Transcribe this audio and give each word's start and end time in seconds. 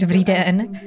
Dobrý 0.00 0.24
den. 0.24 0.80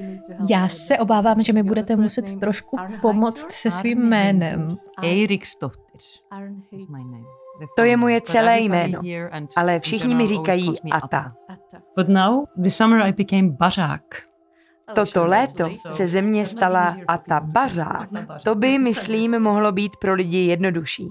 Já 0.49 0.67
se 0.67 0.97
obávám, 0.97 1.41
že 1.43 1.53
mi 1.53 1.63
budete 1.63 1.95
muset 1.95 2.39
trošku 2.39 2.77
pomoct 3.01 3.51
se 3.51 3.71
svým 3.71 3.99
jménem. 4.07 4.77
Eriksdotter 5.03 6.01
To 7.75 7.83
je 7.83 7.97
moje 7.97 8.21
celé 8.21 8.59
jméno, 8.59 9.01
ale 9.55 9.79
všichni 9.79 10.15
mi 10.15 10.27
říkají 10.27 10.73
Ata. 10.91 11.35
But 11.95 12.07
now, 12.07 12.45
this 12.63 12.77
summer 12.77 13.01
I 13.01 13.13
became 13.13 13.49
Barak. 13.49 14.01
Toto 14.95 15.25
léto 15.25 15.69
se 15.91 16.07
ze 16.07 16.21
mě 16.21 16.45
stala 16.45 16.95
Ata 17.07 17.39
Bařák. 17.39 18.09
To 18.43 18.55
by, 18.55 18.79
myslím, 18.79 19.39
mohlo 19.39 19.71
být 19.71 19.91
pro 20.01 20.13
lidi 20.13 20.37
jednodušší. 20.37 21.09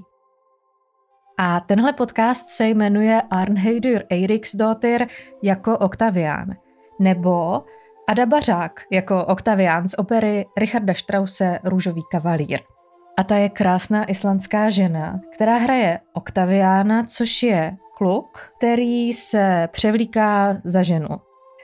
A 1.38 1.60
tenhle 1.60 1.92
podcast 1.92 2.48
se 2.48 2.69
jmenuje 2.69 3.23
Arnheidur 3.30 4.02
Eiriksdottir 4.10 5.06
jako 5.42 5.78
Octavian, 5.78 6.56
nebo 7.00 7.64
Ada 8.09 8.27
Bařák 8.27 8.80
jako 8.92 9.24
Octavian 9.27 9.88
z 9.88 9.95
opery 9.98 10.47
Richarda 10.56 10.95
Strause 10.95 11.59
Růžový 11.65 12.02
kavalír. 12.10 12.60
A 13.19 13.23
ta 13.23 13.37
je 13.37 13.48
krásná 13.48 14.05
islandská 14.05 14.70
žena, 14.70 15.20
která 15.34 15.56
hraje 15.56 16.01
Octaviana, 16.12 17.05
což 17.05 17.43
je 17.43 17.77
kluk, 17.96 18.38
který 18.59 19.12
se 19.12 19.69
převlíká 19.73 20.57
za 20.65 20.83
ženu. 20.83 21.09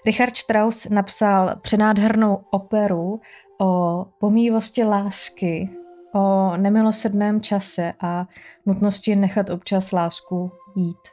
Richard 0.07 0.37
Strauss 0.37 0.89
napsal 0.89 1.57
přenádhernou 1.63 2.41
operu 2.51 3.21
o 3.61 4.05
pomývosti 4.19 4.85
lásky, 4.85 5.71
o 6.15 6.57
nemilosrdném 6.57 7.41
čase 7.41 7.93
a 8.01 8.27
nutnosti 8.67 9.17
nechat 9.17 9.51
občas 9.51 9.93
lásku 9.93 10.51
jít. 10.77 11.09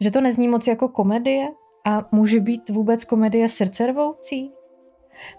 Že 0.00 0.10
to 0.10 0.20
nezní 0.20 0.48
moc 0.48 0.66
jako 0.66 0.88
komedie 0.88 1.48
a 1.86 2.08
může 2.12 2.40
být 2.40 2.70
vůbec 2.70 3.04
komedie 3.04 3.48
srdcervoucí? 3.48 4.52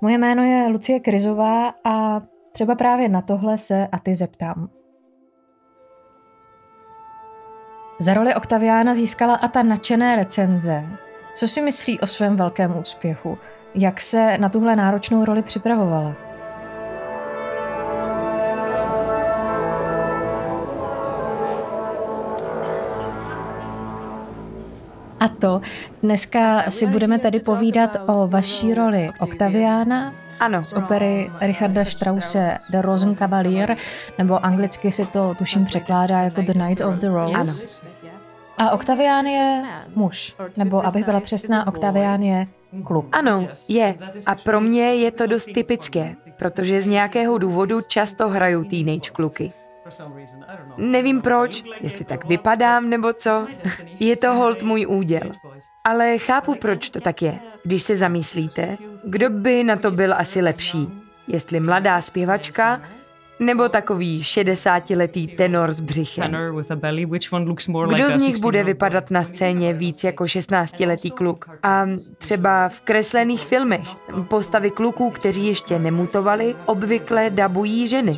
Moje 0.01 0.17
jméno 0.17 0.43
je 0.43 0.67
Lucie 0.67 0.99
Krizová 0.99 1.73
a 1.83 2.21
třeba 2.51 2.75
právě 2.75 3.09
na 3.09 3.21
tohle 3.21 3.57
se 3.57 3.87
a 3.91 3.99
ty 3.99 4.15
zeptám. 4.15 4.69
Za 7.99 8.13
roli 8.13 8.35
Octaviana 8.35 8.93
získala 8.93 9.35
a 9.35 9.47
ta 9.47 9.63
nadšené 9.63 10.15
recenze. 10.15 10.83
Co 11.33 11.47
si 11.47 11.61
myslí 11.61 11.99
o 11.99 12.07
svém 12.07 12.35
velkém 12.35 12.77
úspěchu? 12.79 13.37
Jak 13.75 14.01
se 14.01 14.37
na 14.37 14.49
tuhle 14.49 14.75
náročnou 14.75 15.25
roli 15.25 15.41
připravovala? 15.41 16.28
A 25.19 25.27
to 25.27 25.61
dneska 26.03 26.71
si 26.71 26.87
budeme 26.87 27.19
tady 27.19 27.39
povídat 27.39 27.97
o 28.07 28.27
vaší 28.27 28.73
roli 28.73 29.09
Octaviana 29.19 30.13
Ano, 30.39 30.63
z 30.63 30.73
opery 30.73 31.31
Richarda 31.41 31.85
Strause 31.85 32.57
The 32.69 32.81
Rosenkavalier, 32.81 33.77
nebo 34.17 34.45
anglicky 34.45 34.91
si 34.91 35.05
to 35.05 35.35
tuším 35.35 35.65
překládá 35.65 36.21
jako 36.21 36.41
The 36.41 36.53
Night 36.53 36.81
of 36.85 36.95
the 36.95 37.07
Rose. 37.07 37.67
A 38.57 38.71
Octavian 38.71 39.25
je 39.25 39.63
muž, 39.95 40.35
nebo 40.57 40.85
abych 40.85 41.05
byla 41.05 41.19
přesná, 41.19 41.67
Octavian 41.67 42.21
je 42.21 42.47
kluk. 42.83 43.07
ano, 43.11 43.47
je. 43.69 43.95
A 44.25 44.35
pro 44.35 44.61
mě 44.61 44.83
je 44.83 45.11
to 45.11 45.27
dost 45.27 45.49
typické, 45.53 46.15
protože 46.37 46.81
z 46.81 46.85
nějakého 46.85 47.37
důvodu 47.37 47.81
často 47.87 48.29
hraju 48.29 48.63
teenage 48.63 49.09
kluky. 49.13 49.53
Nevím 50.77 51.21
proč, 51.21 51.63
jestli 51.81 52.05
tak 52.05 52.25
vypadám 52.25 52.89
nebo 52.89 53.13
co. 53.13 53.47
Je 53.99 54.15
to 54.15 54.33
hold 54.33 54.63
můj 54.63 54.85
úděl. 54.89 55.31
Ale 55.83 56.17
chápu, 56.17 56.55
proč 56.55 56.89
to 56.89 57.01
tak 57.01 57.21
je. 57.21 57.39
Když 57.63 57.83
se 57.83 57.95
zamyslíte, 57.95 58.77
kdo 59.03 59.29
by 59.29 59.63
na 59.63 59.75
to 59.75 59.91
byl 59.91 60.13
asi 60.13 60.41
lepší? 60.41 60.87
Jestli 61.27 61.59
mladá 61.59 62.01
zpěvačka, 62.01 62.81
nebo 63.39 63.69
takový 63.69 64.21
60-letý 64.21 65.27
tenor 65.27 65.71
s 65.71 65.79
břichem. 65.79 66.37
Kdo 67.87 68.09
z 68.09 68.17
nich 68.17 68.41
bude 68.41 68.59
16-year-old 68.59 68.65
vypadat 68.65 69.11
na 69.11 69.23
scéně 69.23 69.73
víc 69.73 70.03
jako 70.03 70.23
16-letý 70.23 71.11
kluk? 71.11 71.49
A 71.63 71.85
třeba 72.17 72.69
v 72.69 72.81
kreslených 72.81 73.41
filmech 73.41 73.87
postavy 74.27 74.71
kluků, 74.71 75.09
kteří 75.09 75.47
ještě 75.47 75.79
nemutovali, 75.79 76.55
obvykle 76.65 77.29
dabují 77.29 77.87
ženy. 77.87 78.11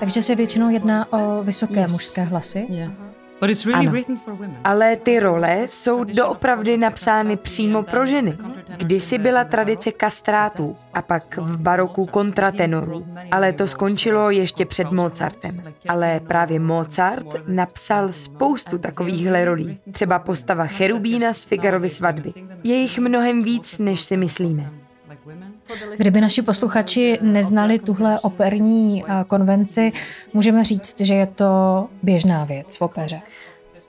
Takže 0.00 0.22
se 0.22 0.34
většinou 0.34 0.70
jedná 0.70 1.12
o 1.12 1.42
vysoké 1.42 1.88
mužské 1.88 2.22
hlasy. 2.22 2.66
Really 2.68 2.94
Ano. 3.74 3.92
Ale 4.64 4.96
ty 4.96 5.20
role 5.20 5.66
jsou 5.66 6.04
doopravdy 6.04 6.76
napsány 6.76 7.36
přímo 7.36 7.82
pro 7.82 8.06
ženy. 8.06 8.38
Kdysi 8.76 9.18
byla 9.18 9.44
tradice 9.44 9.92
kastrátů 9.92 10.74
a 10.94 11.02
pak 11.02 11.36
v 11.36 11.58
baroku 11.58 12.06
kontratenorů. 12.06 13.06
Ale 13.30 13.52
to 13.52 13.68
skončilo 13.68 14.30
ještě 14.30 14.66
před 14.66 14.90
Mozartem. 14.90 15.62
Ale 15.88 16.20
právě 16.20 16.60
Mozart 16.60 17.26
napsal 17.46 18.12
spoustu 18.12 18.78
takovýchhle 18.78 19.44
rolí. 19.44 19.78
Třeba 19.92 20.18
postava 20.18 20.66
Cherubína 20.66 21.34
z 21.34 21.44
Figarovy 21.44 21.90
svatby. 21.90 22.30
Je 22.64 22.76
jich 22.76 22.98
mnohem 22.98 23.42
víc, 23.42 23.78
než 23.78 24.00
si 24.00 24.16
myslíme. 24.16 24.70
Kdyby 25.96 26.20
naši 26.20 26.42
posluchači 26.42 27.18
neznali 27.22 27.78
tuhle 27.78 28.20
operní 28.20 29.04
a, 29.04 29.24
konvenci, 29.24 29.92
můžeme 30.34 30.64
říct, 30.64 31.00
že 31.00 31.14
je 31.14 31.26
to 31.26 31.86
běžná 32.02 32.44
věc 32.44 32.76
v 32.76 32.82
opeře. 32.82 33.20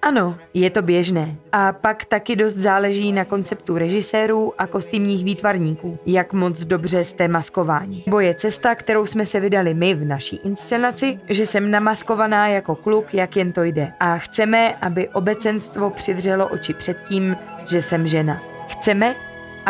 Ano, 0.01 0.37
je 0.53 0.69
to 0.69 0.81
běžné. 0.81 1.35
A 1.51 1.73
pak 1.73 2.05
taky 2.05 2.35
dost 2.35 2.53
záleží 2.53 3.11
na 3.11 3.25
konceptu 3.25 3.77
režisérů 3.77 4.53
a 4.57 4.67
kostýmních 4.67 5.23
výtvarníků, 5.23 5.99
jak 6.05 6.33
moc 6.33 6.65
dobře 6.65 7.03
jste 7.03 7.27
maskováni. 7.27 8.03
Bo 8.07 8.19
je 8.19 8.33
cesta, 8.35 8.75
kterou 8.75 9.05
jsme 9.05 9.25
se 9.25 9.39
vydali 9.39 9.73
my 9.73 9.93
v 9.93 10.05
naší 10.05 10.35
inscenaci, 10.35 11.19
že 11.29 11.45
jsem 11.45 11.71
namaskovaná 11.71 12.47
jako 12.47 12.75
kluk, 12.75 13.13
jak 13.13 13.37
jen 13.37 13.51
to 13.51 13.63
jde. 13.63 13.93
A 13.99 14.17
chceme, 14.17 14.75
aby 14.75 15.09
obecenstvo 15.09 15.89
přivřelo 15.89 16.47
oči 16.47 16.73
před 16.73 16.97
tím, 17.07 17.37
že 17.71 17.81
jsem 17.81 18.07
žena. 18.07 18.41
Chceme, 18.67 19.15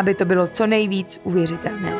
aby 0.00 0.14
to 0.14 0.24
bylo 0.24 0.46
co 0.46 0.66
nejvíc 0.66 1.20
uvěřitelné. 1.24 1.92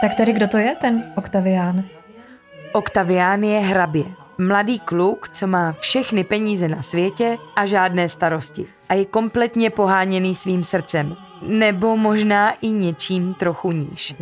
Tak 0.00 0.14
tedy 0.14 0.32
kdo 0.32 0.48
to 0.48 0.58
je 0.58 0.74
ten 0.74 1.12
Octavian? 1.16 1.84
Octavián 2.72 3.44
je 3.44 3.60
hrabě. 3.60 4.25
Mladý 4.38 4.78
kluk, 4.78 5.28
co 5.28 5.46
má 5.46 5.72
všechny 5.72 6.24
peníze 6.24 6.68
na 6.68 6.82
světě 6.82 7.38
a 7.56 7.66
žádné 7.66 8.08
starosti. 8.08 8.66
A 8.88 8.94
je 8.94 9.04
kompletně 9.04 9.70
poháněný 9.70 10.34
svým 10.34 10.64
srdcem. 10.64 11.16
Nebo 11.42 11.96
možná 11.96 12.50
i 12.50 12.68
něčím 12.68 13.34
trochu 13.34 13.72
níž. 13.72 14.14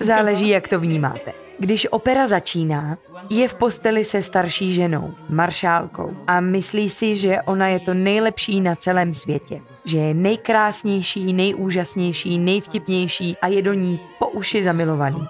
Záleží, 0.00 0.48
jak 0.48 0.68
to 0.68 0.80
vnímáte. 0.80 1.32
Když 1.58 1.86
opera 1.90 2.26
začíná, 2.26 2.98
je 3.30 3.48
v 3.48 3.54
posteli 3.54 4.04
se 4.04 4.22
starší 4.22 4.72
ženou, 4.72 5.14
maršálkou, 5.28 6.16
a 6.26 6.40
myslí 6.40 6.90
si, 6.90 7.16
že 7.16 7.42
ona 7.42 7.68
je 7.68 7.80
to 7.80 7.94
nejlepší 7.94 8.60
na 8.60 8.74
celém 8.74 9.14
světě. 9.14 9.60
Že 9.84 9.98
je 9.98 10.14
nejkrásnější, 10.14 11.32
nejúžasnější, 11.32 12.38
nejvtipnější 12.38 13.36
a 13.42 13.48
je 13.48 13.62
do 13.62 13.72
ní 13.72 14.00
po 14.18 14.28
uši 14.28 14.62
zamilovaný. 14.62 15.28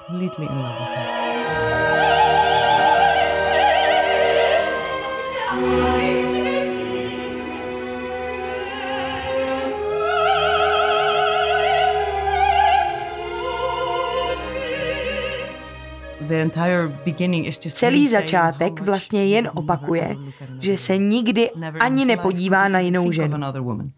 Celý 17.74 18.09
začátek 18.09 18.80
vlastně 18.80 19.26
jen 19.26 19.50
opakuje, 19.54 20.16
že 20.60 20.76
se 20.76 20.98
nikdy 20.98 21.50
ani 21.80 22.04
nepodívá 22.04 22.68
na 22.68 22.78
jinou 22.78 23.12
ženu. 23.12 23.34
another 23.34 23.62
woman. 23.62 23.91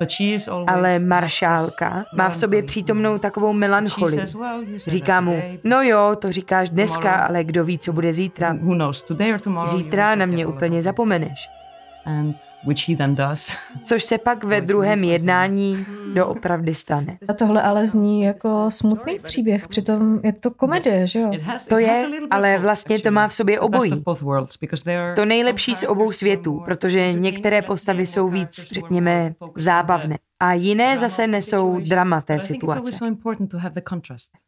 But 0.00 0.10
she 0.10 0.24
is 0.24 0.48
always 0.48 0.68
Ale 0.68 0.98
maršálka 0.98 2.04
má 2.16 2.28
v 2.28 2.36
sobě 2.36 2.62
přítomnou 2.62 3.18
takovou 3.18 3.52
melancholii. 3.52 4.20
Říká 4.76 5.20
mu, 5.20 5.42
no 5.64 5.82
jo, 5.82 6.16
to 6.18 6.32
říkáš 6.32 6.68
dneska, 6.68 7.12
ale 7.12 7.44
kdo 7.44 7.64
ví, 7.64 7.78
co 7.78 7.92
bude 7.92 8.12
zítra. 8.12 8.56
Zítra 9.64 10.14
na 10.14 10.26
mě 10.26 10.46
úplně 10.46 10.82
zapomeneš. 10.82 11.48
And 12.04 12.36
which 12.66 12.88
he 12.88 12.96
then 12.96 13.14
does. 13.14 13.56
Což 13.84 14.02
se 14.02 14.18
pak 14.18 14.44
ve 14.44 14.60
druhém 14.60 15.04
jednání 15.04 15.86
doopravdy 16.14 16.74
stane. 16.74 17.18
A 17.28 17.32
tohle 17.32 17.62
ale 17.62 17.86
zní 17.86 18.22
jako 18.22 18.70
smutný 18.70 19.18
příběh, 19.18 19.68
přitom 19.68 20.20
je 20.24 20.32
to 20.32 20.50
komedie, 20.50 21.06
že 21.06 21.18
jo? 21.20 21.30
To 21.68 21.78
je, 21.78 22.04
ale 22.30 22.58
vlastně 22.58 22.98
to 22.98 23.10
má 23.10 23.28
v 23.28 23.34
sobě 23.34 23.60
obojí. 23.60 24.04
To 25.16 25.24
nejlepší 25.24 25.74
z 25.74 25.86
obou 25.86 26.12
světů, 26.12 26.62
protože 26.64 27.12
některé 27.12 27.62
postavy 27.62 28.06
jsou 28.06 28.28
víc, 28.28 28.72
řekněme, 28.72 29.34
zábavné 29.56 30.18
a 30.40 30.52
jiné 30.52 30.98
zase 30.98 31.26
nesou 31.26 31.80
drama 31.80 32.20
té 32.20 32.40
situace. 32.40 32.92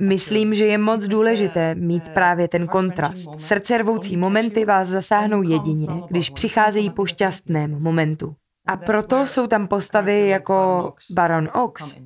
Myslím, 0.03 0.55
že 0.55 0.67
je 0.67 0.79
moc 0.79 1.05
důležité 1.09 1.75
mít 1.75 2.09
právě 2.09 2.49
ten 2.49 2.67
kontrast. 2.67 3.31
Srdcervoucí 3.39 4.17
momenty 4.17 4.65
vás 4.65 4.89
zasáhnou 4.89 5.43
jedině, 5.43 5.89
když 6.09 6.31
přicházejí 6.31 6.91
po 6.91 7.07
šťastném 7.07 7.83
momentu. 7.83 8.35
A 8.67 8.77
proto 8.77 9.27
jsou 9.27 9.47
tam 9.47 9.69
postavy 9.69 10.29
jako 10.29 10.93
Baron 11.15 11.49
Ox. 11.65 11.97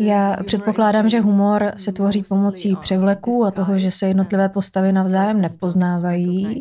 Já 0.00 0.36
předpokládám, 0.44 1.08
že 1.08 1.20
humor 1.20 1.72
se 1.76 1.92
tvoří 1.92 2.22
pomocí 2.28 2.76
převleků 2.76 3.44
a 3.44 3.50
toho, 3.50 3.78
že 3.78 3.90
se 3.90 4.06
jednotlivé 4.06 4.48
postavy 4.48 4.92
navzájem 4.92 5.40
nepoznávají. 5.40 6.58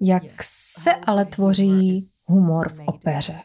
Jak 0.00 0.22
se 0.42 0.94
ale 0.94 1.24
tvoří 1.24 2.06
humor 2.26 2.68
v 2.68 2.78
opeře? 2.86 3.40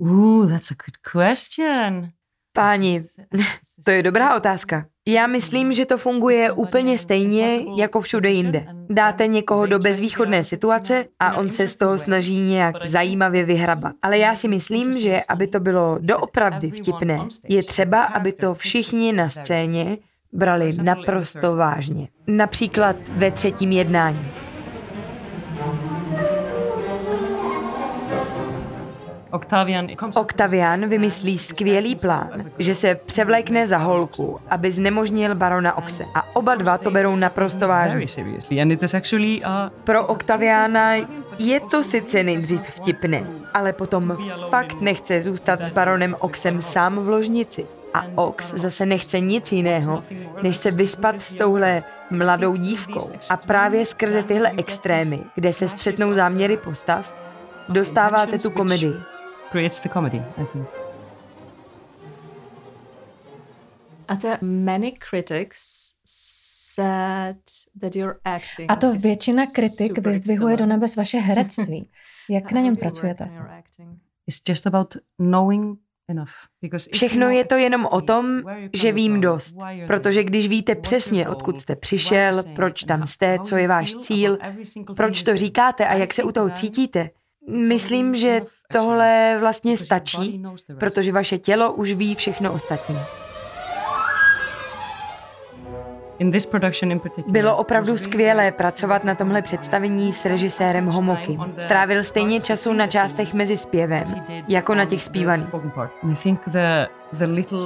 Ooh, 0.00 0.48
that's 0.48 0.70
a 0.70 0.74
good 0.74 0.96
question. 1.12 2.10
Páni, 2.52 3.00
to 3.84 3.90
je 3.90 4.02
dobrá 4.02 4.36
otázka. 4.36 4.86
Já 5.08 5.26
myslím, 5.26 5.72
že 5.72 5.86
to 5.86 5.98
funguje 5.98 6.52
úplně 6.52 6.98
stejně 6.98 7.58
jako 7.76 8.00
všude 8.00 8.30
jinde. 8.30 8.66
Dáte 8.90 9.26
někoho 9.26 9.66
do 9.66 9.78
bezvýchodné 9.78 10.44
situace 10.44 11.04
a 11.18 11.36
on 11.36 11.50
se 11.50 11.66
z 11.66 11.76
toho 11.76 11.98
snaží 11.98 12.40
nějak 12.40 12.86
zajímavě 12.86 13.44
vyhrabat. 13.44 13.94
Ale 14.02 14.18
já 14.18 14.34
si 14.34 14.48
myslím, 14.48 14.98
že 14.98 15.20
aby 15.28 15.46
to 15.46 15.60
bylo 15.60 15.98
doopravdy 16.00 16.70
vtipné, 16.70 17.18
je 17.48 17.62
třeba, 17.62 18.02
aby 18.02 18.32
to 18.32 18.54
všichni 18.54 19.12
na 19.12 19.28
scéně 19.28 19.96
brali 20.32 20.70
naprosto 20.82 21.56
vážně. 21.56 22.08
Například 22.26 22.96
ve 23.08 23.30
třetím 23.30 23.72
jednání. 23.72 24.47
Octavian 30.14 30.88
vymyslí 30.88 31.38
skvělý 31.38 31.96
plán, 31.96 32.30
že 32.58 32.74
se 32.74 32.94
převlékne 32.94 33.66
za 33.66 33.78
holku, 33.78 34.40
aby 34.50 34.72
znemožnil 34.72 35.34
barona 35.34 35.78
Oxe. 35.78 36.04
A 36.14 36.36
oba 36.36 36.54
dva 36.54 36.78
to 36.78 36.90
berou 36.90 37.16
naprosto 37.16 37.68
vážně. 37.68 38.06
Pro 39.84 40.06
Octaviana 40.06 40.94
je 41.38 41.60
to 41.60 41.84
sice 41.84 42.22
nejdřív 42.22 42.60
vtipné, 42.60 43.26
ale 43.54 43.72
potom 43.72 44.16
fakt 44.50 44.80
nechce 44.80 45.20
zůstat 45.20 45.66
s 45.66 45.70
baronem 45.70 46.16
Oxem 46.18 46.62
sám 46.62 46.96
v 46.96 47.08
ložnici. 47.08 47.66
A 47.94 48.04
Ox 48.14 48.54
zase 48.54 48.86
nechce 48.86 49.20
nic 49.20 49.52
jiného, 49.52 50.04
než 50.42 50.56
se 50.56 50.70
vyspat 50.70 51.20
s 51.20 51.34
touhle 51.34 51.82
mladou 52.10 52.56
dívkou. 52.56 53.10
A 53.30 53.36
právě 53.36 53.86
skrze 53.86 54.22
tyhle 54.22 54.52
extrémy, 54.56 55.20
kde 55.34 55.52
se 55.52 55.68
střetnou 55.68 56.14
záměry 56.14 56.56
postav, 56.56 57.14
dostáváte 57.68 58.38
tu 58.38 58.50
komedii 58.50 58.94
creates 59.50 59.80
the 59.80 59.88
comedy, 59.88 60.18
I 60.18 60.44
think. 60.52 60.68
A 68.68 68.76
to 68.76 68.94
většina 68.94 69.42
kritik 69.54 69.98
vyzdvihuje 69.98 70.56
do 70.56 70.66
nebes 70.66 70.96
vaše 70.96 71.18
herectví. 71.18 71.90
Jak 72.30 72.52
na 72.52 72.60
něm 72.60 72.76
pracujete? 72.76 73.30
It's 74.26 74.42
just 74.48 74.66
about 74.66 74.96
knowing 75.16 75.78
Všechno 76.92 77.30
je 77.30 77.44
to 77.44 77.54
jenom 77.54 77.86
o 77.86 78.00
tom, 78.00 78.42
že 78.72 78.92
vím 78.92 79.20
dost. 79.20 79.56
Protože 79.86 80.24
když 80.24 80.48
víte 80.48 80.74
přesně, 80.74 81.28
odkud 81.28 81.60
jste 81.60 81.76
přišel, 81.76 82.42
proč 82.54 82.84
tam 82.84 83.06
jste, 83.06 83.38
co 83.44 83.56
je 83.56 83.68
váš 83.68 83.94
cíl, 83.94 84.38
proč 84.96 85.22
to 85.22 85.36
říkáte 85.36 85.86
a 85.86 85.94
jak 85.94 86.14
se 86.14 86.22
u 86.22 86.32
toho 86.32 86.50
cítíte, 86.50 87.10
myslím, 87.48 88.14
že 88.14 88.42
Tohle 88.72 89.36
vlastně 89.40 89.78
stačí, 89.78 90.42
protože 90.78 91.12
vaše 91.12 91.38
tělo 91.38 91.72
už 91.72 91.92
ví 91.92 92.14
všechno 92.14 92.52
ostatní. 92.52 92.98
Bylo 97.26 97.56
opravdu 97.56 97.98
skvělé 97.98 98.52
pracovat 98.52 99.04
na 99.04 99.14
tomhle 99.14 99.42
představení 99.42 100.12
s 100.12 100.24
režisérem 100.24 100.86
Homoky. 100.86 101.38
Strávil 101.58 102.04
stejně 102.04 102.40
času 102.40 102.72
na 102.72 102.86
částech 102.86 103.34
mezi 103.34 103.56
zpěvem, 103.56 104.04
jako 104.48 104.74
na 104.74 104.84
těch 104.84 105.04
zpívaných. 105.04 105.46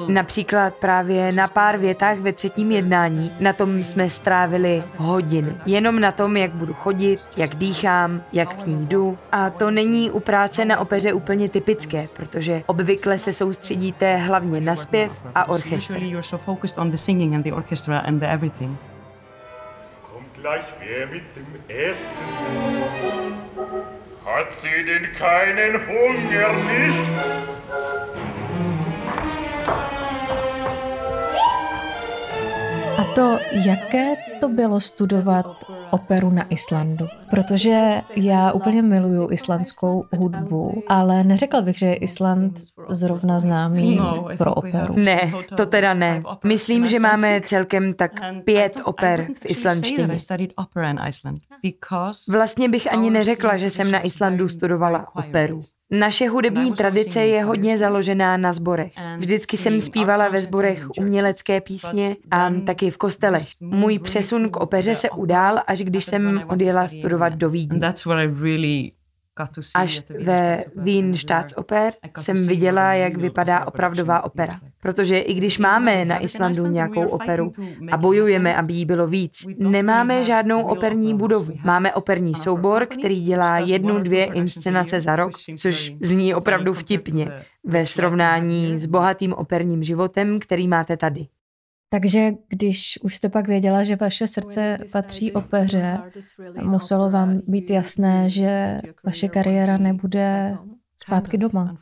Například 0.08 0.74
právě 0.74 1.32
na 1.32 1.48
pár 1.48 1.78
větách 1.78 2.18
ve 2.18 2.32
třetím 2.32 2.72
jednání, 2.72 3.32
na 3.40 3.52
tom 3.52 3.82
jsme 3.82 4.10
strávili 4.10 4.82
hodiny. 4.96 5.52
Jenom 5.66 6.00
na 6.00 6.12
tom, 6.12 6.36
jak 6.36 6.50
budu 6.50 6.74
chodit, 6.74 7.20
jak 7.36 7.54
dýchám, 7.54 8.22
jak 8.32 8.54
k 8.62 8.66
ní 8.66 8.86
jdu. 8.86 9.18
A 9.32 9.50
to 9.50 9.70
není 9.70 10.10
u 10.10 10.20
práce 10.20 10.64
na 10.64 10.78
opeře 10.78 11.12
úplně 11.12 11.48
typické, 11.48 12.08
protože 12.12 12.62
obvykle 12.66 13.18
se 13.18 13.32
soustředíte 13.32 14.16
hlavně 14.16 14.60
na 14.60 14.76
zpěv 14.76 15.12
a 15.34 15.48
orchestr. 15.48 15.94
Kommt 20.12 20.32
gleich 20.40 20.76
wer 20.80 21.08
mit 21.12 21.24
dem 21.34 21.46
Essen. 21.68 22.26
Hat 24.24 24.52
sie 24.52 24.84
denn 24.84 25.08
keinen 25.18 25.80
Hunger 25.86 26.52
nicht? 26.52 28.21
To, 33.14 33.38
jaké 33.52 34.14
to 34.40 34.48
bylo 34.48 34.80
studovat 34.80 35.46
operu 35.90 36.30
na 36.30 36.46
Islandu? 36.48 37.06
Protože 37.30 37.96
já 38.16 38.52
úplně 38.52 38.82
miluju 38.82 39.30
islandskou 39.30 40.04
hudbu, 40.16 40.82
ale 40.88 41.24
neřekla 41.24 41.62
bych, 41.62 41.78
že 41.78 41.86
je 41.86 41.94
Island 41.94 42.60
zrovna 42.88 43.38
známý 43.38 43.96
no, 43.96 44.28
pro 44.38 44.54
operu. 44.54 44.94
Ne, 44.96 45.32
to 45.56 45.66
teda 45.66 45.94
ne. 45.94 46.22
Myslím, 46.44 46.86
že 46.86 46.98
máme 46.98 47.40
celkem 47.40 47.94
tak 47.94 48.12
pět 48.44 48.80
oper 48.84 49.26
v 49.40 49.46
islandštině. 49.46 50.08
Vlastně 52.32 52.68
bych 52.68 52.92
ani 52.92 53.10
neřekla, 53.10 53.56
že 53.56 53.70
jsem 53.70 53.90
na 53.90 54.00
Islandu 54.00 54.48
studovala 54.48 55.16
operu. 55.16 55.60
Naše 55.90 56.28
hudební 56.28 56.72
tradice 56.72 57.20
je 57.20 57.44
hodně 57.44 57.78
založená 57.78 58.36
na 58.36 58.52
zborech. 58.52 58.92
Vždycky 59.18 59.56
jsem 59.56 59.80
zpívala 59.80 60.28
ve 60.28 60.38
zborech 60.38 60.86
umělecké 60.98 61.60
písně 61.60 62.16
a 62.30 62.50
taky 62.66 62.90
v 62.90 62.96
kostelech. 62.96 63.46
Můj 63.60 63.98
přesun 63.98 64.50
k 64.50 64.56
opeře 64.56 64.94
se 64.94 65.10
udál, 65.10 65.60
až 65.66 65.78
když 65.78 66.04
jsem 66.04 66.44
odjela 66.48 66.88
studovat 66.88 67.32
do 67.32 67.50
Vídně. 67.50 67.80
Až 69.76 70.02
ve 70.24 70.58
Wien 70.76 71.16
Staatsoper 71.16 71.92
jsem 72.18 72.46
viděla, 72.46 72.94
jak 72.94 73.16
vypadá 73.16 73.66
opravdová 73.66 74.24
opera. 74.24 74.54
Protože 74.80 75.18
i 75.18 75.34
když 75.34 75.58
máme 75.58 76.04
na 76.04 76.18
Islandu 76.18 76.66
nějakou 76.66 77.08
operu 77.08 77.52
a 77.92 77.96
bojujeme, 77.96 78.56
aby 78.56 78.74
jí 78.74 78.84
bylo 78.84 79.06
víc, 79.06 79.46
nemáme 79.58 80.24
žádnou 80.24 80.62
operní 80.62 81.14
budovu. 81.14 81.52
Máme 81.64 81.94
operní 81.94 82.34
soubor, 82.34 82.86
který 82.86 83.24
dělá 83.24 83.58
jednu, 83.58 83.98
dvě 83.98 84.24
inscenace 84.24 85.00
za 85.00 85.16
rok, 85.16 85.32
což 85.56 85.92
zní 86.00 86.34
opravdu 86.34 86.72
vtipně 86.72 87.32
ve 87.64 87.86
srovnání 87.86 88.80
s 88.80 88.86
bohatým 88.86 89.32
operním 89.32 89.82
životem, 89.82 90.40
který 90.40 90.68
máte 90.68 90.96
tady. 90.96 91.26
Takže 91.92 92.30
když 92.48 92.98
už 93.02 93.14
jste 93.14 93.28
pak 93.28 93.48
věděla, 93.48 93.82
že 93.82 93.96
vaše 93.96 94.26
srdce 94.26 94.78
patří 94.92 95.32
opeře, 95.32 95.98
muselo 96.62 97.10
vám 97.10 97.40
být 97.46 97.70
jasné, 97.70 98.30
že 98.30 98.80
vaše 99.04 99.28
kariéra 99.28 99.76
nebude 99.78 100.56
zpátky 100.96 101.38
doma. 101.38 101.76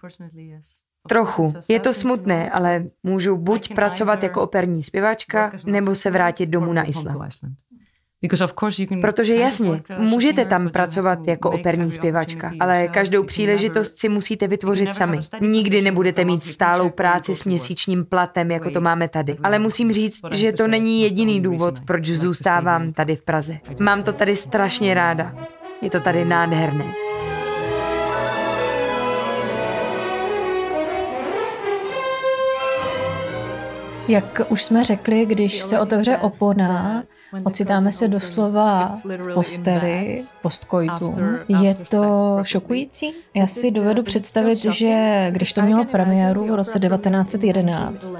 Trochu. 1.08 1.52
Je 1.70 1.80
to 1.80 1.94
smutné, 1.94 2.50
ale 2.50 2.84
můžu 3.02 3.36
buď 3.36 3.74
pracovat 3.74 4.22
jako 4.22 4.42
operní 4.42 4.82
zpěvačka, 4.82 5.52
nebo 5.66 5.94
se 5.94 6.10
vrátit 6.10 6.46
domů 6.46 6.72
na 6.72 6.84
Island. 6.84 7.18
Protože 9.00 9.34
jasně, 9.34 9.82
můžete 9.98 10.44
tam 10.44 10.70
pracovat 10.70 11.18
jako 11.26 11.50
operní 11.50 11.90
zpěvačka, 11.90 12.52
ale 12.60 12.88
každou 12.88 13.24
příležitost 13.24 13.98
si 13.98 14.08
musíte 14.08 14.46
vytvořit 14.48 14.94
sami. 14.94 15.18
Nikdy 15.40 15.82
nebudete 15.82 16.24
mít 16.24 16.44
stálou 16.46 16.90
práci 16.90 17.34
s 17.34 17.44
měsíčním 17.44 18.04
platem, 18.04 18.50
jako 18.50 18.70
to 18.70 18.80
máme 18.80 19.08
tady. 19.08 19.36
Ale 19.42 19.58
musím 19.58 19.92
říct, 19.92 20.20
že 20.32 20.52
to 20.52 20.66
není 20.66 21.02
jediný 21.02 21.40
důvod, 21.40 21.80
proč 21.80 22.06
zůstávám 22.06 22.92
tady 22.92 23.16
v 23.16 23.22
Praze. 23.22 23.58
Mám 23.80 24.02
to 24.02 24.12
tady 24.12 24.36
strašně 24.36 24.94
ráda. 24.94 25.34
Je 25.82 25.90
to 25.90 26.00
tady 26.00 26.24
nádherné. 26.24 27.09
Jak 34.10 34.40
už 34.48 34.62
jsme 34.64 34.84
řekli, 34.84 35.26
když 35.26 35.60
se 35.60 35.80
otevře 35.80 36.16
opona, 36.16 37.02
ocitáme 37.44 37.92
se 37.92 38.08
doslova 38.08 38.90
v 39.04 39.34
posteli, 39.34 40.16
postkoitum. 40.42 41.38
Je 41.62 41.74
to 41.74 42.38
šokující? 42.42 43.14
Já 43.34 43.46
si 43.46 43.70
dovedu 43.70 44.02
představit, 44.02 44.58
že 44.58 45.26
když 45.30 45.52
to 45.52 45.62
mělo 45.62 45.84
premiéru 45.84 46.46
v 46.46 46.54
roce 46.54 46.78
1911, 46.78 48.14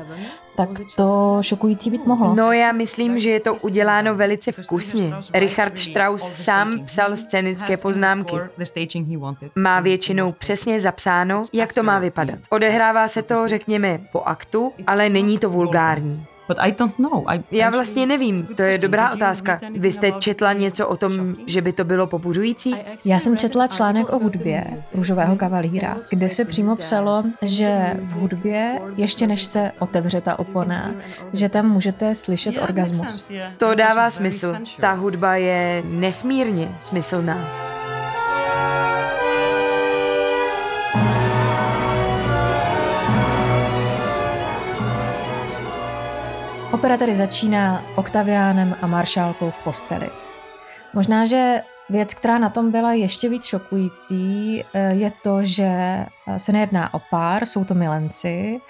tak 0.67 0.81
to 0.97 1.39
šokující 1.41 1.91
být 1.91 2.07
mohlo. 2.07 2.35
No 2.35 2.53
já 2.53 2.73
myslím, 2.73 3.19
že 3.19 3.31
je 3.31 3.41
to 3.41 3.55
uděláno 3.55 4.15
velice 4.15 4.53
vkusně. 4.53 5.13
Richard 5.35 5.79
Strauss 5.79 6.33
sám 6.45 6.85
psal 6.85 7.17
scénické 7.17 7.77
poznámky. 7.77 8.37
Má 9.57 9.81
většinou 9.81 10.33
přesně 10.33 10.81
zapsáno, 10.81 11.43
jak 11.53 11.73
to 11.73 11.83
má 11.83 11.99
vypadat. 11.99 12.39
Odehrává 12.51 13.09
se 13.09 13.23
to, 13.23 13.49
řekněme, 13.49 14.01
po 14.13 14.21
aktu, 14.21 14.73
ale 14.87 15.09
není 15.09 15.39
to 15.39 15.51
vulgární. 15.51 16.27
But 16.51 16.59
I 16.61 16.73
don't 16.73 16.99
know. 16.99 17.25
I, 17.29 17.43
Já 17.51 17.71
vlastně 17.71 18.07
nevím, 18.07 18.47
to 18.47 18.63
je 18.63 18.79
dobrá 18.79 19.13
otázka. 19.13 19.61
Vy 19.71 19.93
jste 19.93 20.13
četla 20.13 20.53
něco 20.53 20.89
o 20.89 20.97
tom, 20.97 21.37
že 21.47 21.63
by 21.63 21.73
to 21.73 21.85
bylo 21.85 22.07
pobuřující? 22.07 22.75
Já 23.05 23.19
jsem 23.19 23.37
četla 23.37 23.67
článek 23.67 24.13
o 24.13 24.19
hudbě 24.19 24.67
Růžového 24.95 25.37
kavalíra, 25.37 25.97
kde 26.11 26.29
se 26.29 26.45
přímo 26.45 26.77
psalo, 26.77 27.23
že 27.43 27.97
v 28.03 28.13
hudbě, 28.13 28.81
ještě 28.97 29.27
než 29.27 29.45
se 29.45 29.73
otevře 29.79 30.21
ta 30.21 30.39
opona, 30.39 30.95
že 31.33 31.49
tam 31.49 31.71
můžete 31.71 32.15
slyšet 32.15 32.59
orgasmus. 32.59 33.31
To 33.57 33.75
dává 33.75 34.11
smysl. 34.11 34.55
Ta 34.81 34.93
hudba 34.93 35.37
je 35.37 35.83
nesmírně 35.87 36.77
smyslná. 36.81 37.70
Opera 46.81 46.97
tedy 46.97 47.17
začíná 47.17 47.85
Oktaviánem 47.97 48.77
a 48.83 48.87
maršálkou 48.87 49.51
v 49.51 49.65
posteli. 49.65 50.11
Možná, 50.95 51.27
že 51.27 51.63
věc, 51.91 52.15
která 52.15 52.39
na 52.39 52.49
tom 52.49 52.71
byla 52.71 52.93
ještě 52.93 53.29
víc 53.29 53.45
šokující, 53.45 54.65
eh, 54.75 54.95
je 54.95 55.13
to, 55.23 55.45
že 55.45 55.65
eh, 55.65 56.07
se 56.39 56.53
nejedná 56.53 56.95
o 56.95 57.01
pár, 57.11 57.47
jsou 57.47 57.65
to 57.65 57.75
milenci 57.75 58.61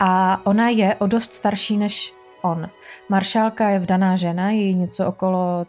a 0.00 0.40
ona 0.46 0.68
je 0.68 0.94
o 0.94 1.06
dost 1.06 1.32
starší 1.32 1.78
než 1.78 2.14
on. 2.42 2.68
Maršálka 3.08 3.68
je 3.68 3.78
vdaná 3.78 4.16
žena, 4.16 4.50
je 4.50 4.72
něco 4.72 5.06
okolo 5.06 5.66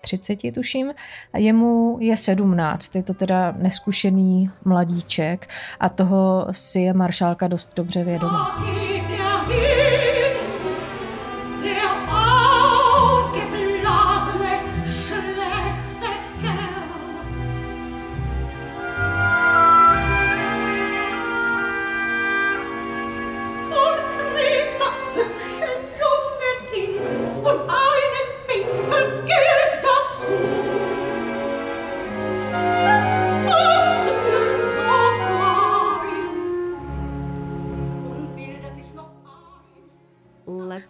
33, 0.00 0.52
tuším, 0.52 0.92
a 1.32 1.38
jemu 1.38 1.98
je 2.00 2.16
17, 2.16 2.96
je 2.96 3.02
to 3.02 3.14
teda 3.14 3.54
neskušený 3.58 4.50
mladíček 4.64 5.48
a 5.80 5.88
toho 5.88 6.46
si 6.50 6.80
je 6.80 6.94
maršálka 6.94 7.48
dost 7.48 7.72
dobře 7.76 8.04
vědomá. 8.04 8.64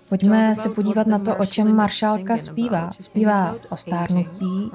Pojďme 0.08 0.54
se 0.54 0.70
podívat 0.70 1.06
na 1.06 1.18
to, 1.18 1.36
o 1.36 1.46
čem 1.46 1.76
maršálka 1.76 2.36
zpívá. 2.36 2.90
Zpívá 3.00 3.56
o 3.68 3.76
stárnutí, 3.76 4.70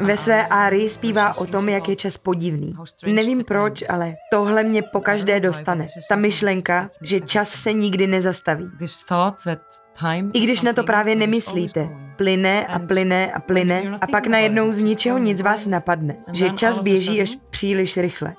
ve 0.00 0.16
své 0.16 0.46
árii 0.46 0.90
zpívá 0.90 1.36
o 1.36 1.44
tom, 1.44 1.68
jak 1.68 1.88
je 1.88 1.96
čas 1.96 2.18
podivný. 2.18 2.74
Nevím 3.06 3.44
proč, 3.44 3.84
ale 3.88 4.14
tohle 4.30 4.64
mě 4.64 4.82
pokaždé 4.82 5.40
dostane. 5.40 5.86
Ta 6.08 6.16
myšlenka, 6.16 6.88
že 7.02 7.20
čas 7.20 7.48
se 7.48 7.72
nikdy 7.72 8.06
nezastaví. 8.06 8.70
I 10.32 10.40
když 10.40 10.60
na 10.60 10.72
to 10.72 10.82
právě 10.82 11.14
nemyslíte. 11.14 11.88
Plyne 12.16 12.66
a 12.66 12.78
plyne 12.78 13.32
a 13.32 13.40
plyne 13.40 13.98
a 14.00 14.06
pak 14.06 14.26
najednou 14.26 14.72
z 14.72 14.80
ničeho 14.80 15.18
nic 15.18 15.42
vás 15.42 15.66
napadne. 15.66 16.16
Že 16.32 16.50
čas 16.50 16.78
běží 16.78 17.22
až 17.22 17.38
příliš 17.50 17.96
rychle. 17.96 18.34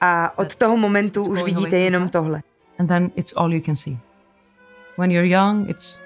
A 0.00 0.38
od 0.38 0.56
toho 0.56 0.76
momentu 0.76 1.22
už 1.22 1.42
vidíte 1.42 1.78
jenom 1.78 2.08
tohle. 2.08 2.42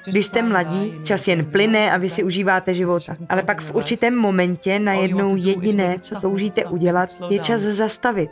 Když 0.07 0.27
jste 0.27 0.43
mladí, 0.43 0.95
čas 1.05 1.29
jen 1.29 1.45
plyne 1.45 1.91
a 1.91 1.97
vy 1.97 2.09
si 2.09 2.23
užíváte 2.25 2.75
života. 2.75 3.17
Ale 3.29 3.43
pak 3.43 3.61
v 3.61 3.75
určitém 3.75 4.17
momentě 4.17 4.79
najednou 4.79 5.37
jediné, 5.37 5.99
co 5.99 6.21
toužíte 6.21 6.65
udělat, 6.65 7.09
je 7.29 7.39
čas 7.39 7.61
zastavit. 7.61 8.31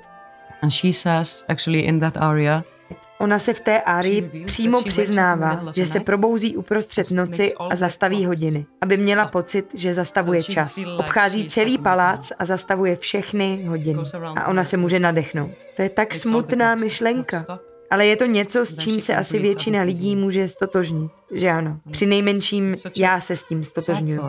Ona 3.18 3.38
se 3.38 3.54
v 3.54 3.60
té 3.60 3.80
árii 3.80 4.44
přímo 4.46 4.82
přiznává, 4.82 5.72
že 5.74 5.86
se 5.86 6.00
probouzí 6.00 6.56
uprostřed 6.56 7.10
noci 7.10 7.52
a 7.70 7.76
zastaví 7.76 8.26
hodiny, 8.26 8.66
aby 8.80 8.96
měla 8.96 9.26
pocit, 9.28 9.66
že 9.74 9.94
zastavuje 9.94 10.42
čas. 10.42 10.78
Obchází 10.98 11.48
celý 11.48 11.78
palác 11.78 12.32
a 12.38 12.44
zastavuje 12.44 12.96
všechny 12.96 13.64
hodiny. 13.68 14.02
A 14.36 14.48
ona 14.48 14.64
se 14.64 14.76
může 14.76 14.98
nadechnout. 14.98 15.50
To 15.76 15.82
je 15.82 15.90
tak 15.90 16.14
smutná 16.14 16.74
myšlenka. 16.74 17.58
Ale 17.90 18.06
je 18.06 18.16
to 18.16 18.24
něco, 18.24 18.66
s 18.66 18.76
čím 18.76 19.00
se 19.00 19.16
asi 19.16 19.38
většina 19.38 19.82
lidí 19.82 20.16
může 20.16 20.48
stotožnit, 20.48 21.12
že 21.34 21.50
ano. 21.50 21.80
Při 21.90 22.06
nejmenším 22.06 22.74
já 22.96 23.20
se 23.20 23.36
s 23.36 23.44
tím 23.44 23.64
stotožňuji. 23.64 24.20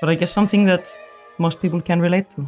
But 0.00 0.10
I 0.10 0.16
guess 0.16 0.32
something 0.32 0.68
that 0.68 0.80
most 1.38 1.60
people 1.60 1.82
can 1.82 2.00
relate 2.00 2.26
to. 2.36 2.46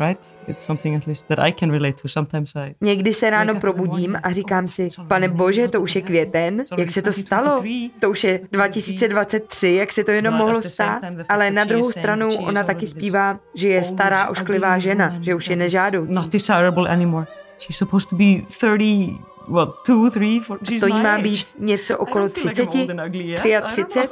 Right? 0.00 0.38
It's 0.48 0.64
something 0.64 0.96
at 0.96 1.06
least 1.06 1.26
that 1.28 1.38
I 1.38 1.52
can 1.52 1.70
relate 1.70 2.02
to. 2.02 2.08
Sometimes 2.08 2.56
I... 2.56 2.74
Někdy 2.80 3.14
se 3.14 3.30
ráno 3.30 3.60
probudím 3.60 4.18
a 4.22 4.32
říkám 4.32 4.68
si, 4.68 4.88
pane 5.08 5.28
bože, 5.28 5.68
to 5.68 5.80
už 5.80 5.96
je 5.96 6.02
květen, 6.02 6.64
jak 6.78 6.90
se 6.90 7.02
to 7.02 7.12
stalo? 7.12 7.64
To 8.00 8.10
už 8.10 8.24
je 8.24 8.40
2023, 8.52 9.68
jak 9.68 9.92
se 9.92 10.04
to 10.04 10.10
jenom 10.10 10.34
mohlo 10.34 10.62
stát? 10.62 11.02
Ale 11.28 11.50
na 11.50 11.64
druhou 11.64 11.90
stranu 11.90 12.28
ona 12.36 12.62
taky 12.62 12.86
zpívá, 12.86 13.38
že 13.54 13.68
je 13.68 13.84
stará 13.84 14.28
ošklivá 14.28 14.78
žena, 14.78 15.18
že 15.20 15.34
už 15.34 15.48
je 15.48 15.56
nežádoucí. 15.56 16.14
Not 16.14 16.28
desirable 16.28 16.88
anymore. 16.88 17.26
She's 17.58 17.76
supposed 17.76 18.08
to 18.10 18.16
be 18.16 18.46
30 18.58 19.18
what, 19.48 19.68
two, 19.86 20.10
three, 20.10 20.40
four, 20.40 20.58
she's 20.68 20.80
to 20.80 20.86
jí 20.86 21.02
má 21.02 21.18
být 21.18 21.46
něco 21.58 21.98
okolo 21.98 22.28
30, 22.28 22.68
33, 23.66 24.08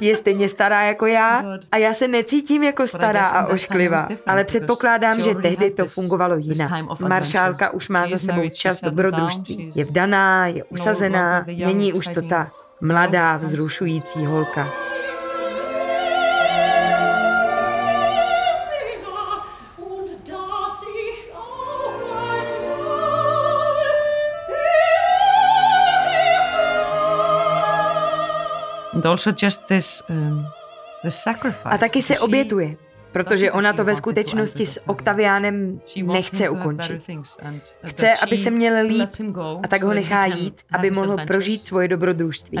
je 0.00 0.16
stejně 0.16 0.48
stará 0.48 0.82
jako 0.82 1.06
já 1.06 1.44
a 1.72 1.76
já 1.76 1.94
se 1.94 2.08
necítím 2.08 2.62
jako 2.62 2.86
stará 2.86 3.28
a 3.28 3.46
ošklivá, 3.46 4.08
ale 4.26 4.44
předpokládám, 4.44 5.22
že 5.22 5.34
tehdy 5.34 5.70
to 5.70 5.86
fungovalo 5.86 6.36
jinak. 6.36 6.70
Maršálka 7.00 7.70
už 7.70 7.88
má 7.88 8.06
za 8.06 8.18
sebou 8.18 8.48
čas 8.48 8.80
dobrodružství. 8.80 9.72
Je 9.74 9.84
vdaná, 9.84 10.46
je 10.46 10.64
usazená, 10.64 11.44
není 11.46 11.92
už 11.92 12.06
to 12.06 12.22
ta 12.22 12.50
mladá, 12.80 13.36
vzrušující 13.36 14.26
holka. 14.26 14.68
A 31.64 31.78
taky 31.78 32.02
se 32.02 32.18
obětuje, 32.18 32.76
protože 33.12 33.52
ona 33.52 33.72
to 33.72 33.84
ve 33.84 33.96
skutečnosti 33.96 34.66
s 34.66 34.88
Oktaviánem 34.88 35.80
nechce 36.02 36.48
ukončit. 36.48 37.02
Chce, 37.84 38.14
aby 38.14 38.36
se 38.36 38.50
měl 38.50 38.86
líp 38.86 39.08
a 39.62 39.68
tak 39.68 39.82
ho 39.82 39.94
nechá 39.94 40.26
jít, 40.26 40.62
aby 40.72 40.90
mohl 40.90 41.16
prožít 41.26 41.60
svoje 41.60 41.88
dobrodružství. 41.88 42.58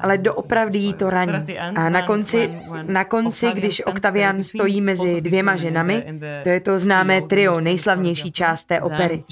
Ale 0.00 0.18
doopravdy 0.18 0.78
jí 0.78 0.94
to 0.94 1.10
raní. 1.10 1.58
A 1.58 1.88
na 1.88 2.02
konci, 2.02 2.60
na 2.82 3.04
konci, 3.04 3.52
když 3.52 3.86
Oktavian 3.86 4.42
stojí 4.42 4.80
mezi 4.80 5.20
dvěma 5.20 5.56
ženami, 5.56 6.20
to 6.42 6.48
je 6.48 6.60
to 6.60 6.78
známé 6.78 7.22
trio, 7.22 7.60
nejslavnější 7.60 8.32
část 8.32 8.64
té 8.64 8.80
opery. 8.80 9.24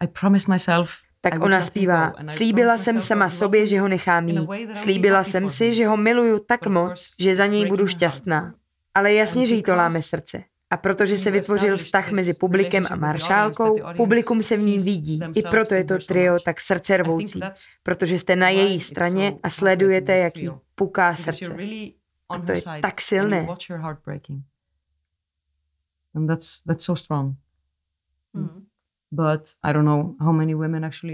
I 0.00 0.06
promised 0.06 0.48
myself 0.48 0.90
tak 1.22 1.42
ona 1.42 1.62
zpívá, 1.62 2.12
slíbila 2.28 2.78
jsem 2.78 3.00
sama 3.00 3.30
sobě, 3.30 3.66
že 3.66 3.80
ho 3.80 3.88
nechám 3.88 4.28
jít. 4.28 4.48
Slíbila 4.74 5.24
jsem 5.24 5.48
si, 5.48 5.74
že 5.74 5.86
ho 5.86 5.96
miluju 5.96 6.38
tak 6.38 6.66
moc, 6.66 7.14
že 7.20 7.34
za 7.34 7.46
něj 7.46 7.66
budu 7.66 7.86
šťastná. 7.86 8.54
Ale 8.94 9.14
jasně, 9.14 9.46
že 9.46 9.54
jí 9.54 9.62
to 9.62 9.74
láme 9.74 10.02
srdce. 10.02 10.44
A 10.70 10.76
protože 10.76 11.16
se 11.16 11.30
vytvořil 11.30 11.76
vztah 11.76 12.10
mezi 12.10 12.34
publikem 12.34 12.84
a 12.90 12.96
maršálkou, 12.96 13.78
publikum 13.96 14.42
se 14.42 14.56
v 14.56 14.60
ní 14.60 14.78
vidí. 14.78 15.20
I 15.34 15.42
proto 15.42 15.74
je 15.74 15.84
to 15.84 15.98
trio 15.98 16.38
tak 16.44 16.60
srdce 16.60 16.96
rvoucí, 16.96 17.40
protože 17.82 18.18
jste 18.18 18.36
na 18.36 18.48
její 18.48 18.80
straně 18.80 19.38
a 19.42 19.50
sledujete, 19.50 20.12
jak 20.16 20.36
jí 20.36 20.50
puká 20.74 21.14
srdce. 21.14 21.56
A 22.28 22.38
to 22.38 22.52
je 22.52 22.60
tak 22.82 23.00
silné. 23.00 23.46
And 26.14 26.26
that's, 26.26 26.62
that's 26.62 26.84
so 26.84 27.00
strong. 27.00 27.36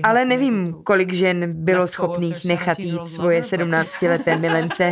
Ale 0.02 0.24
nevím, 0.24 0.72
kolik 0.84 1.12
žen 1.12 1.64
bylo 1.64 1.86
schopných 1.86 2.44
nechat 2.44 2.78
jít 2.78 3.08
svoje 3.08 3.40
17-leté 3.40 4.38
milence. 4.40 4.90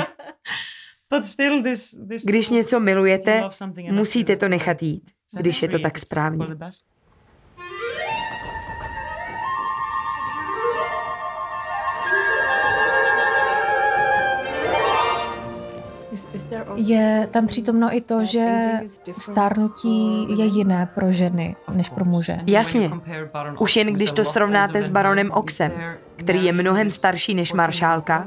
Když 2.26 2.48
něco 2.48 2.80
milujete, 2.80 3.42
musíte 3.90 4.36
to 4.36 4.48
nechat 4.48 4.82
jít, 4.82 5.10
když 5.38 5.62
je 5.62 5.68
to 5.68 5.78
tak 5.78 5.98
správně. 5.98 6.46
Je 16.76 17.28
tam 17.30 17.46
přítomno 17.46 17.96
i 17.96 18.00
to, 18.00 18.24
že 18.24 18.70
stárnutí 19.18 20.26
je 20.38 20.44
jiné 20.44 20.88
pro 20.94 21.12
ženy 21.12 21.56
než 21.74 21.88
pro 21.88 22.04
muže. 22.04 22.38
Jasně. 22.46 22.90
Už 23.58 23.76
jen 23.76 23.86
když 23.86 24.12
to 24.12 24.24
srovnáte 24.24 24.82
s 24.82 24.88
baronem 24.88 25.30
Oxem, 25.30 25.72
který 26.16 26.44
je 26.44 26.52
mnohem 26.52 26.90
starší 26.90 27.34
než 27.34 27.52
maršálka 27.52 28.26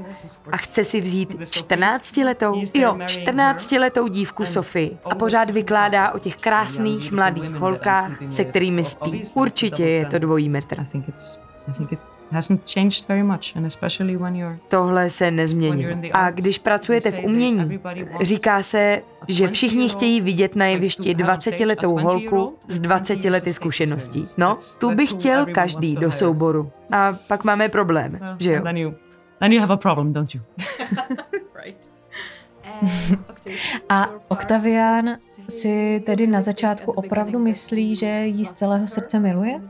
a 0.51 0.57
chce 0.57 0.83
si 0.83 1.01
vzít 1.01 1.29
14-letou, 1.39 2.63
jo, 2.73 2.93
14-letou 2.93 4.07
dívku 4.07 4.45
Sofii 4.45 4.97
a 5.05 5.15
pořád 5.15 5.49
vykládá 5.49 6.11
o 6.11 6.19
těch 6.19 6.37
krásných 6.37 7.11
mladých 7.11 7.55
holkách, 7.55 8.11
se 8.29 8.45
kterými 8.45 8.85
spí. 8.85 9.23
Určitě 9.33 9.85
je 9.85 10.05
to 10.05 10.19
dvojí 10.19 10.49
metr. 10.49 10.85
Tohle 14.67 15.09
se 15.09 15.31
nezměnilo. 15.31 15.97
A 16.13 16.31
když 16.31 16.59
pracujete 16.59 17.11
v 17.11 17.19
umění, 17.25 17.79
říká 18.21 18.63
se, 18.63 19.01
že 19.27 19.47
všichni 19.47 19.89
chtějí 19.89 20.21
vidět 20.21 20.55
na 20.55 20.65
jevišti 20.65 21.15
20-letou 21.15 21.99
holku 21.99 22.57
s 22.67 22.79
20 22.79 23.23
lety 23.23 23.53
zkušeností. 23.53 24.23
No, 24.37 24.57
tu 24.79 24.95
by 24.95 25.07
chtěl 25.07 25.45
každý 25.45 25.95
do 25.95 26.11
souboru. 26.11 26.71
A 26.91 27.17
pak 27.27 27.43
máme 27.43 27.69
problém, 27.69 28.19
že 28.39 28.51
jo? 28.53 28.63
Then 29.39 29.53
you 29.53 29.61
have 29.61 29.73
a 29.73 29.77
problem, 29.77 30.13
don't 30.13 30.35
you? 30.35 30.41
A 33.89 34.09
Octavian 34.27 35.05
si 35.49 36.03
tedy 36.05 36.27
na 36.27 36.41
začátku 36.41 36.91
opravdu 36.91 37.39
myslí, 37.39 37.95
že 37.95 38.05
jí 38.05 38.45
z 38.45 38.51
celého 38.51 38.87
srdce 38.87 39.19
miluje? 39.19 39.61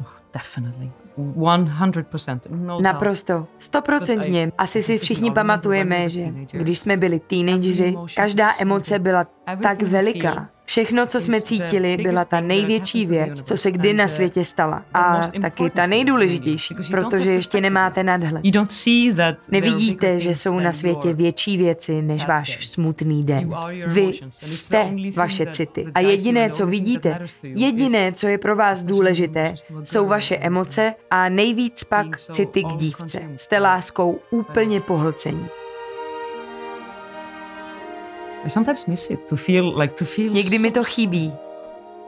Oh, 0.00 0.06
definitely. 0.34 0.90
100%. 1.18 2.40
No 2.50 2.80
Naprosto. 2.80 3.46
Stoprocentně. 3.58 4.52
Asi 4.58 4.82
si 4.82 4.98
všichni 4.98 5.30
pamatujeme, 5.30 6.08
že 6.08 6.26
když 6.52 6.78
jsme 6.78 6.96
byli 6.96 7.20
teenageři, 7.20 7.96
každá 8.16 8.48
emoce 8.60 8.98
byla 8.98 9.26
tak 9.62 9.82
veliká. 9.82 10.48
Všechno, 10.66 11.06
co 11.06 11.20
jsme 11.20 11.40
cítili, 11.40 11.96
byla 11.96 12.24
ta 12.24 12.40
největší 12.40 13.06
věc, 13.06 13.42
co 13.42 13.56
se 13.56 13.70
kdy 13.70 13.94
na 13.94 14.08
světě 14.08 14.44
stala. 14.44 14.82
A 14.94 15.20
taky 15.40 15.70
ta 15.70 15.86
nejdůležitější, 15.86 16.74
protože 16.90 17.30
ještě 17.30 17.60
nemáte 17.60 18.02
nadhled. 18.02 18.42
Nevidíte, 19.50 20.20
že 20.20 20.34
jsou 20.34 20.58
na 20.58 20.72
světě 20.72 21.14
větší 21.14 21.56
věci 21.56 22.02
než 22.02 22.26
váš 22.26 22.66
smutný 22.66 23.24
den. 23.24 23.54
Vy 23.86 24.12
jste 24.30 24.90
vaše 25.14 25.46
city. 25.46 25.84
A 25.94 26.00
jediné, 26.00 26.50
co 26.50 26.66
vidíte, 26.66 27.18
jediné, 27.42 28.12
co 28.12 28.28
je 28.28 28.38
pro 28.38 28.56
vás 28.56 28.82
důležité, 28.82 29.54
jsou 29.84 30.06
vaše 30.06 30.36
emoce 30.36 30.94
a 31.10 31.28
nejvíc 31.28 31.84
pak 31.84 32.20
city 32.20 32.64
k 32.64 32.76
dívce. 32.76 33.22
Jste 33.36 33.58
láskou 33.58 34.18
úplně 34.30 34.80
pohlcení. 34.80 35.46
Někdy 40.32 40.58
mi 40.58 40.70
to 40.70 40.84
chybí. 40.84 41.32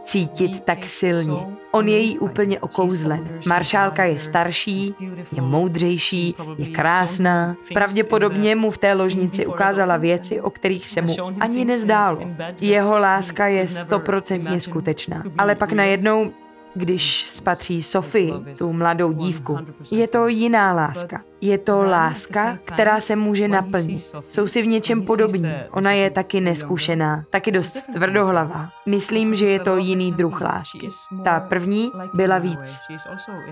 Cítit 0.05 0.61
tak 0.65 0.85
silně. 0.85 1.33
On 1.71 1.89
je 1.89 1.99
jí 1.99 2.19
úplně 2.19 2.61
okouzlen. 2.61 3.29
Maršálka 3.49 4.05
je 4.05 4.19
starší, 4.19 4.95
je 5.33 5.43
moudřejší, 5.43 6.35
je 6.59 6.67
krásná. 6.67 7.57
Pravděpodobně 7.75 8.57
mu 8.57 8.71
v 8.71 8.79
té 8.79 8.93
ložnici 8.95 9.47
ukázala 9.47 9.97
věci, 9.97 10.41
o 10.41 10.51
kterých 10.51 10.89
se 10.89 11.03
mu 11.03 11.15
ani 11.41 11.65
nezdálo. 11.65 12.19
Jeho 12.61 12.99
láska 12.99 13.47
je 13.47 13.69
stoprocentně 13.69 14.61
skutečná. 14.61 15.23
Ale 15.39 15.55
pak 15.55 15.73
najednou 15.73 16.31
když 16.79 17.25
spatří 17.29 17.83
Sofii, 17.83 18.33
tu 18.59 18.73
mladou 18.73 19.13
dívku. 19.13 19.59
Je 19.91 20.09
to 20.09 20.29
jiná 20.29 20.73
láska. 20.73 21.17
Je 21.41 21.59
to 21.59 21.83
láska, 21.83 22.59
která 22.65 23.01
se 23.01 23.17
může 23.17 23.49
naplnit. 23.49 24.15
Jsou 24.29 24.47
si 24.47 24.63
v 24.63 24.67
něčem 24.67 25.03
podobní. 25.03 25.53
Ona 25.71 25.93
je 25.93 26.11
taky 26.11 26.41
neskušená, 26.41 27.25
taky 27.31 27.51
dost 27.51 27.77
tvrdohlavá. 27.93 28.71
Myslím, 28.87 29.35
že 29.35 29.47
je 29.47 29.61
to 29.61 29.77
jiný 29.77 30.13
druh 30.13 30.41
lásky. 30.41 30.89
Ta 31.25 31.41
první 31.41 31.91
byla 32.15 32.39
víc 32.39 32.81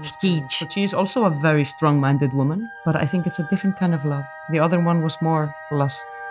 chtíč. 0.01 0.65
The 4.51 4.63
other 4.63 4.79
one 4.79 5.01
was 5.01 5.21
more 5.21 5.49
lust. 5.71 6.26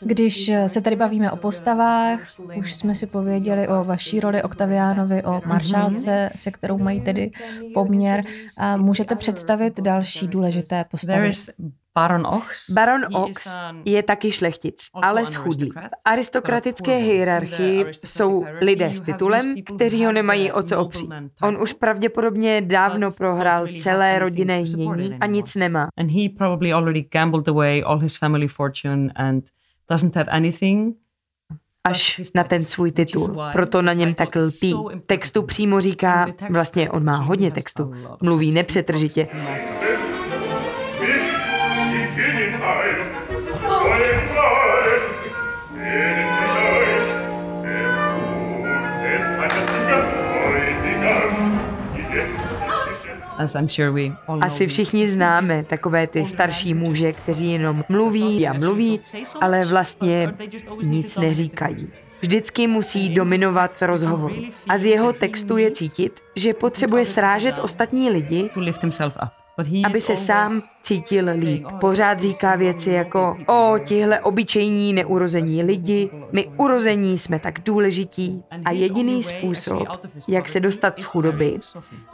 Když 0.00 0.52
se 0.66 0.80
tady 0.80 0.96
bavíme 0.96 1.30
o 1.30 1.36
postavách, 1.36 2.20
už 2.56 2.74
jsme 2.74 2.94
si 2.94 3.06
pověděli 3.06 3.68
o 3.68 3.84
vaší 3.84 4.20
roli 4.20 4.42
Octavianovi, 4.42 5.22
o 5.22 5.40
maršálce, 5.46 6.30
se 6.36 6.50
kterou 6.50 6.78
mají 6.78 7.00
tedy 7.00 7.30
poměr. 7.74 8.24
A 8.58 8.76
můžete 8.76 9.16
představit 9.16 9.80
další 9.80 10.28
důležité 10.28 10.84
postavy? 10.90 11.30
Baron 11.94 12.26
Ox, 12.26 12.70
Baron 12.70 13.04
Ox 13.12 13.58
je 13.84 14.02
taky 14.02 14.32
šlechtic, 14.32 14.86
ale 15.02 15.26
schudlý. 15.26 15.70
V 15.70 15.74
aristokratické 16.04 16.96
hierarchii 16.96 17.86
jsou 18.04 18.44
lidé 18.60 18.94
s 18.94 19.00
titulem, 19.00 19.54
kteří 19.76 20.04
ho 20.04 20.12
nemají 20.12 20.52
o 20.52 20.62
co 20.62 20.78
opřít. 20.78 21.10
On 21.42 21.62
už 21.62 21.72
pravděpodobně 21.72 22.60
dávno 22.60 23.10
prohrál 23.10 23.66
celé 23.78 24.18
rodinné 24.18 24.60
jmění 24.60 25.14
a 25.20 25.26
nic 25.26 25.54
nemá. 25.54 25.88
And 25.96 26.10
he 26.10 26.28
probably 26.38 26.72
already 26.72 27.02
gambled 27.12 27.48
away 27.48 27.82
all 27.86 27.98
his 27.98 28.16
family 28.16 28.48
fortune 28.48 29.12
and 29.14 29.44
doesn't 29.90 30.16
have 30.16 30.30
anything 30.30 30.96
až 31.86 32.20
na 32.34 32.44
ten 32.44 32.66
svůj 32.66 32.92
titul. 32.92 33.36
Proto 33.52 33.82
na 33.82 33.92
něm 33.92 34.14
tak 34.14 34.36
lpí. 34.36 34.74
Textu 35.06 35.42
přímo 35.42 35.80
říká, 35.80 36.26
vlastně 36.50 36.90
on 36.90 37.04
má 37.04 37.16
hodně 37.16 37.50
textu, 37.50 37.92
mluví 38.22 38.52
nepřetržitě. 38.52 39.28
Asi 54.40 54.66
všichni 54.66 55.08
známe 55.08 55.64
takové 55.64 56.06
ty 56.06 56.24
starší 56.24 56.74
muže, 56.74 57.12
kteří 57.12 57.52
jenom 57.52 57.84
mluví 57.88 58.48
a 58.48 58.52
mluví, 58.52 59.00
ale 59.40 59.64
vlastně 59.64 60.34
nic 60.82 61.16
neříkají. 61.16 61.88
Vždycky 62.20 62.66
musí 62.66 63.10
dominovat 63.10 63.82
rozhovor. 63.82 64.32
A 64.68 64.78
z 64.78 64.86
jeho 64.86 65.12
textu 65.12 65.56
je 65.56 65.70
cítit, 65.70 66.20
že 66.36 66.54
potřebuje 66.54 67.06
srážet 67.06 67.58
ostatní 67.58 68.10
lidi, 68.10 68.50
aby 69.84 70.00
se 70.00 70.16
sám 70.16 70.60
cítil 70.82 71.26
líp. 71.34 71.66
Pořád 71.80 72.20
říká 72.20 72.56
věci 72.56 72.90
jako 72.90 73.36
o 73.46 73.78
tihle 73.84 74.20
obyčejní 74.20 74.92
neurození 74.92 75.62
lidi, 75.62 76.10
my 76.32 76.46
urození 76.56 77.18
jsme 77.18 77.38
tak 77.38 77.60
důležití 77.64 78.42
a 78.64 78.70
jediný 78.70 79.22
způsob, 79.22 79.88
jak 80.28 80.48
se 80.48 80.60
dostat 80.60 81.00
z 81.00 81.04
chudoby, 81.04 81.58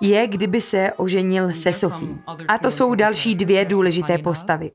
je, 0.01 0.27
kdyby 0.27 0.61
se 0.61 0.93
oženil 0.97 1.53
se 1.53 1.73
Sofí. 1.73 2.19
A 2.49 2.59
to 2.59 2.71
jsou 2.71 2.95
další 2.95 3.35
dvě 3.35 3.65
důležité 3.65 4.19
postavy. 4.19 4.71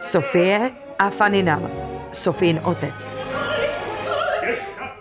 Sofie 0.00 0.70
a 0.98 1.10
Faninal, 1.10 1.70
Sofín 2.12 2.60
otec. 2.64 3.06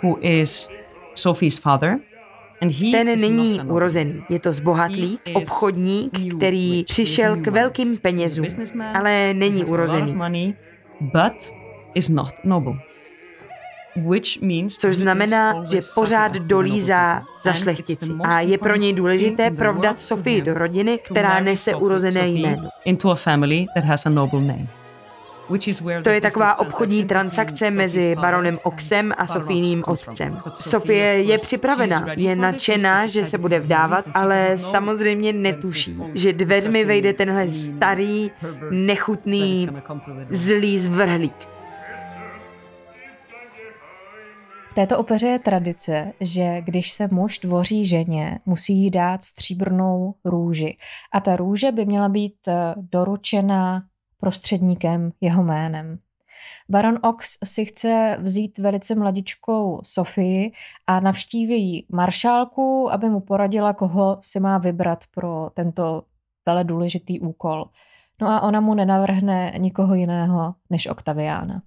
Who 0.04 0.18
is 0.22 0.70
Sophie's 1.16 1.60
father? 1.60 2.13
Ten 2.92 3.08
není 3.22 3.62
urozený. 3.68 4.24
Je 4.30 4.40
to 4.40 4.54
zbohatlík, 4.54 5.22
obchodník, 5.34 6.12
který 6.38 6.84
přišel 6.84 7.36
k 7.36 7.48
velkým 7.48 7.98
penězům, 7.98 8.46
ale 8.94 9.34
není 9.34 9.64
urozený. 9.66 10.16
Což 14.80 14.96
znamená, 14.98 15.54
že 15.72 15.80
pořád 15.96 16.32
dolízá 16.38 17.22
za 17.44 17.54
šlechtici 17.54 18.12
a 18.24 18.42
je 18.42 18.58
pro 18.58 18.76
něj 18.76 18.94
důležité 18.94 19.52
provdat 19.52 20.00
Sofii 20.00 20.42
do 20.42 20.54
rodiny, 20.54 21.00
která 21.04 21.40
nese 21.40 21.76
urozené 21.76 22.28
jméno. 22.28 22.70
To 26.04 26.10
je 26.10 26.22
taková 26.22 26.60
obchodní 26.60 27.06
transakce 27.06 27.72
mezi 27.72 28.16
baronem 28.16 28.60
Oxem 28.64 29.14
a 29.18 29.28
Sofíným 29.28 29.84
otcem. 29.88 30.42
Sofie 30.54 31.04
je 31.04 31.38
připravena, 31.38 32.06
je 32.16 32.36
nadšená, 32.36 33.08
že 33.08 33.26
se 33.26 33.38
bude 33.38 33.60
vdávat, 33.60 34.06
ale 34.14 34.58
samozřejmě 34.58 35.34
netuší, 35.34 35.98
že 36.14 36.34
dveřmi 36.34 36.86
vejde 36.86 37.14
tenhle 37.14 37.50
starý, 37.50 38.32
nechutný, 38.72 39.70
zlý 40.30 40.80
zvrhlík. 40.80 41.54
V 44.74 44.76
této 44.76 44.98
opeře 44.98 45.28
je 45.28 45.40
tradice, 45.40 46.14
že 46.20 46.62
když 46.62 46.92
se 46.92 47.08
muž 47.12 47.40
dvoří 47.40 47.86
ženě, 47.86 48.40
musí 48.46 48.74
jí 48.74 48.92
dát 48.92 49.24
stříbrnou 49.24 50.16
růži. 50.26 50.78
A 51.14 51.20
ta 51.20 51.36
růže 51.36 51.72
by 51.72 51.86
měla 51.86 52.10
být 52.10 52.48
eh, 52.48 52.74
doručena 52.78 53.84
prostředníkem 54.24 55.12
jeho 55.22 55.44
jménem. 55.44 56.00
Baron 56.70 57.00
Ox 57.04 57.38
si 57.44 57.66
chce 57.66 58.18
vzít 58.22 58.58
velice 58.58 58.96
mladičkou 58.96 59.82
Sofii 59.84 60.52
a 60.88 61.00
navštíví 61.00 61.64
jí 61.64 61.86
maršálku, 61.92 62.90
aby 62.92 63.10
mu 63.10 63.20
poradila, 63.20 63.74
koho 63.74 64.18
si 64.22 64.40
má 64.40 64.58
vybrat 64.58 65.00
pro 65.16 65.50
tento 65.54 66.04
vele 66.46 66.64
důležitý 66.64 67.20
úkol. 67.20 67.66
No 68.22 68.28
a 68.28 68.42
ona 68.42 68.62
mu 68.62 68.74
nenavrhne 68.74 69.54
nikoho 69.58 69.96
jiného 69.96 70.56
než 70.70 70.88
Octaviana. 70.88 71.62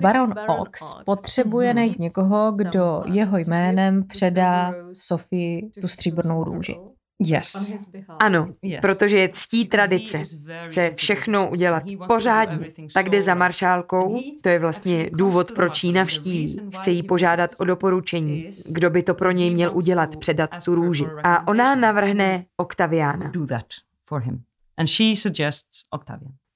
Baron 0.00 0.34
Ox 0.60 0.94
potřebuje 1.04 1.74
najít 1.74 1.98
někoho, 1.98 2.52
kdo 2.52 3.02
jeho 3.06 3.38
jménem 3.38 4.06
předá 4.06 4.72
Sofii 4.92 5.70
tu 5.80 5.88
stříbrnou 5.88 6.44
růži. 6.44 6.76
Yes. 7.18 7.74
Ano, 8.20 8.48
protože 8.80 9.18
je 9.18 9.28
ctí 9.28 9.68
tradice. 9.68 10.22
Chce 10.64 10.90
všechno 10.96 11.50
udělat 11.50 11.82
pořádně. 12.06 12.72
Tak 12.94 13.08
jde 13.08 13.22
za 13.22 13.34
maršálkou, 13.34 14.20
to 14.40 14.48
je 14.48 14.58
vlastně 14.58 15.10
důvod, 15.12 15.52
proč 15.52 15.84
ji 15.84 15.92
navštíví. 15.92 16.60
Chce 16.76 16.90
jí 16.90 17.02
požádat 17.02 17.50
o 17.60 17.64
doporučení, 17.64 18.48
kdo 18.72 18.90
by 18.90 19.02
to 19.02 19.14
pro 19.14 19.30
něj 19.30 19.54
měl 19.54 19.70
udělat, 19.74 20.16
předat 20.16 20.64
tu 20.64 20.74
růži. 20.74 21.06
A 21.24 21.48
ona 21.48 21.74
navrhne 21.74 22.44
Octaviana. 22.56 23.32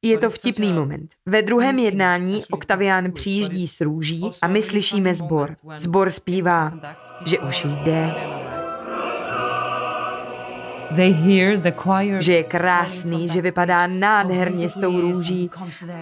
Je 0.03 0.19
to 0.19 0.31
vtipný 0.31 0.73
moment. 0.73 1.15
Ve 1.27 1.43
druhém 1.43 1.79
jednání 1.79 2.45
Octavian 2.51 3.13
přijíždí 3.13 3.69
s 3.69 3.81
růží 3.81 4.31
a 4.43 4.47
my 4.47 4.63
slyšíme 4.63 5.15
zbor. 5.15 5.57
Zbor 5.77 6.11
zpívá, 6.11 6.73
že 7.27 7.39
už 7.39 7.65
jde, 7.65 8.15
že 12.21 12.35
je 12.35 12.43
krásný, 12.43 13.29
že 13.29 13.41
vypadá 13.41 13.87
nádherně 13.87 14.69
s 14.69 14.75
tou 14.75 15.01
růží. 15.01 15.51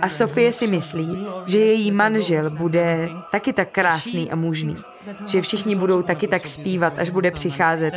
A 0.02 0.08
Sofie 0.08 0.52
si 0.52 0.66
myslí, 0.66 1.26
že 1.46 1.58
její 1.58 1.90
manžel 1.90 2.50
bude 2.50 3.08
taky 3.30 3.52
tak 3.52 3.68
krásný 3.70 4.30
a 4.30 4.36
mužný. 4.36 4.74
Že 5.26 5.42
všichni 5.42 5.76
budou 5.76 6.02
taky 6.02 6.28
tak 6.28 6.46
zpívat, 6.46 6.98
až 6.98 7.10
bude 7.10 7.30
přicházet. 7.30 7.94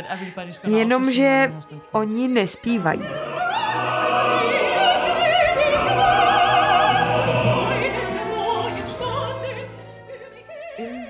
Jenomže 0.66 1.52
oni 1.92 2.28
nespívají. 2.28 3.02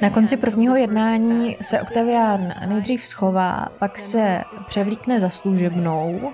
Na 0.03 0.11
konci 0.11 0.37
prvního 0.37 0.77
jednání 0.77 1.57
se 1.61 1.81
Octavian 1.81 2.55
nejdřív 2.67 3.07
schová, 3.07 3.69
pak 3.79 3.99
se 3.99 4.45
převlíkne 4.67 5.21
za 5.21 5.29
služebnou 5.29 6.33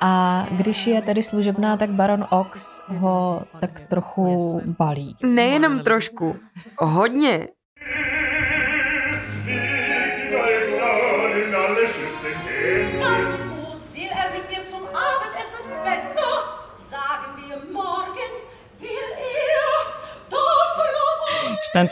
a 0.00 0.46
když 0.50 0.86
je 0.86 1.02
tedy 1.02 1.22
služebná, 1.22 1.76
tak 1.76 1.90
Baron 1.90 2.24
Ox 2.30 2.82
ho 2.88 3.42
tak 3.60 3.80
trochu 3.80 4.60
balí. 4.78 5.16
Nejenom 5.22 5.80
trošku, 5.80 6.36
hodně. 6.78 7.48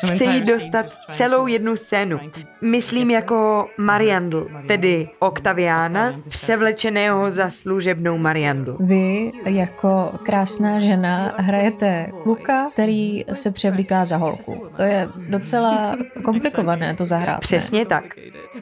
Chci 0.07 0.25
jí 0.25 0.41
dostat 0.41 0.87
celou 1.11 1.47
jednu 1.47 1.77
scénu. 1.77 2.21
Myslím 2.61 3.11
jako 3.11 3.69
Mariandl, 3.79 4.49
tedy 4.69 5.09
Octaviana, 5.19 6.21
převlečeného 6.29 7.31
za 7.31 7.51
služebnou 7.51 8.19
Mariandl. 8.19 8.77
Vy 8.81 9.33
jako 9.45 10.13
krásná 10.23 10.79
žena 10.79 11.35
hrajete 11.37 12.07
kluka, 12.23 12.71
který 12.73 13.25
se 13.33 13.53
převlíká 13.53 14.05
za 14.05 14.17
holku. 14.17 14.67
To 14.77 14.83
je 14.83 15.09
docela 15.29 15.97
komplikované 16.25 16.95
to 16.95 17.07
zahrát. 17.07 17.41
Přesně 17.41 17.87
tak. 17.87 18.05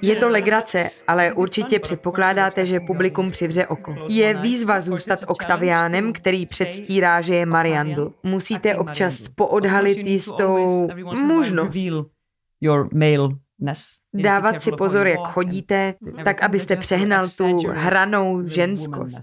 Je 0.02 0.16
to 0.16 0.28
legrace, 0.28 0.90
ale 1.08 1.32
určitě 1.32 1.78
předpokládáte, 1.78 2.66
že 2.66 2.80
publikum 2.80 3.30
přivře 3.30 3.66
oko. 3.66 3.94
Je 4.08 4.34
výzva 4.34 4.80
zůstat 4.80 5.18
Octavianem, 5.26 6.12
který 6.12 6.46
předstírá, 6.46 7.20
že 7.20 7.34
je 7.34 7.46
Mariandl. 7.46 8.12
Musíte 8.22 8.76
občas 8.76 9.28
poodhalit 9.28 9.98
jistou 9.98 10.88
možnost. 11.16 11.76
Dávat 14.14 14.62
si 14.62 14.72
pozor, 14.72 15.06
jak 15.06 15.28
chodíte, 15.28 15.94
tak 16.24 16.42
abyste 16.42 16.76
přehnal 16.76 17.26
tu 17.36 17.58
hranou 17.68 18.46
ženskost. 18.46 19.20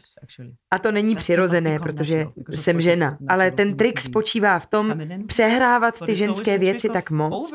A 0.71 0.79
to 0.79 0.91
není 0.91 1.15
přirozené, 1.15 1.79
protože 1.79 2.27
jsem 2.49 2.81
žena. 2.81 3.17
Ale 3.27 3.51
ten 3.51 3.77
trik 3.77 4.01
spočívá 4.01 4.59
v 4.59 4.65
tom 4.65 4.93
přehrávat 5.27 5.99
ty 6.05 6.15
ženské 6.15 6.57
věci 6.57 6.89
tak 6.89 7.11
moc, 7.11 7.53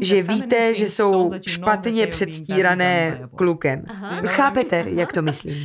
že 0.00 0.22
víte, 0.22 0.74
že 0.74 0.88
jsou 0.88 1.32
špatně 1.46 2.06
předstírané 2.06 3.20
klukem. 3.36 3.84
Chápete, 4.26 4.84
jak 4.88 5.12
to 5.12 5.22
myslím? 5.22 5.56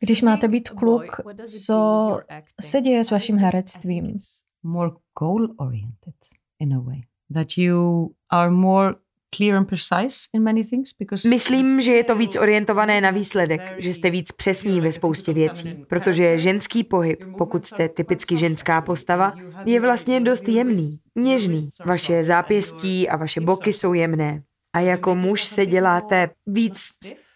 Když 0.00 0.22
máte 0.22 0.48
být 0.48 0.70
kluk, 0.70 1.20
co 1.66 2.20
se 2.60 2.80
děje 2.80 3.04
s 3.04 3.10
vaším 3.10 3.36
herectvím? 3.36 4.16
More 4.62 4.90
goal 5.18 5.48
oriented 5.58 6.14
in 6.60 6.74
a 6.74 6.80
way 6.80 7.00
that 7.32 7.58
you 7.58 8.08
are 8.30 8.50
more 8.50 8.94
clear 9.36 9.56
and 9.56 9.68
precise 9.68 10.28
in 10.34 10.42
many 10.42 10.64
things 10.64 10.90
because 10.98 11.28
Myslím, 11.28 11.80
že 11.80 11.92
je 11.92 12.04
to 12.04 12.16
víc 12.16 12.36
orientované 12.36 13.00
na 13.00 13.10
výsledek, 13.10 13.60
že 13.78 13.94
jste 13.94 14.10
víc 14.10 14.32
přesní 14.32 14.80
ve 14.80 14.92
spoustě 14.92 15.32
věcí, 15.32 15.84
protože 15.88 16.38
ženský 16.38 16.84
pohyb, 16.84 17.24
pokud 17.38 17.66
jste 17.66 17.88
typicky 17.88 18.36
ženská 18.36 18.80
postava, 18.80 19.32
je 19.64 19.80
vlastně 19.80 20.20
dost 20.20 20.48
jemný, 20.48 20.96
něžný. 21.16 21.68
Vaše 21.84 22.24
zápěstí 22.24 23.08
a 23.08 23.16
vaše 23.16 23.40
boky 23.40 23.72
jsou 23.72 23.92
jemné. 23.92 24.42
A 24.74 24.80
jako 24.80 25.14
muž 25.14 25.44
se 25.44 25.66
děláte 25.66 26.30
víc 26.46 26.88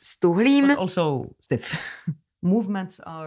stuhlým. 0.02 0.70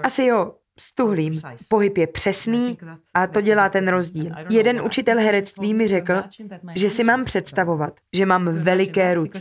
Asi 0.03 0.25
jo, 0.25 0.53
stuhlým. 0.79 1.33
Pohyb 1.69 1.97
je 1.97 2.07
přesný 2.07 2.77
a 3.13 3.27
to 3.27 3.41
dělá 3.41 3.69
ten 3.69 3.87
rozdíl. 3.87 4.31
Jeden 4.49 4.81
učitel 4.81 5.19
herectví 5.19 5.73
mi 5.73 5.87
řekl, 5.87 6.13
že 6.75 6.89
si 6.89 7.03
mám 7.03 7.25
představovat, 7.25 7.93
že 8.13 8.25
mám 8.25 8.45
veliké 8.45 9.13
ruce. 9.13 9.39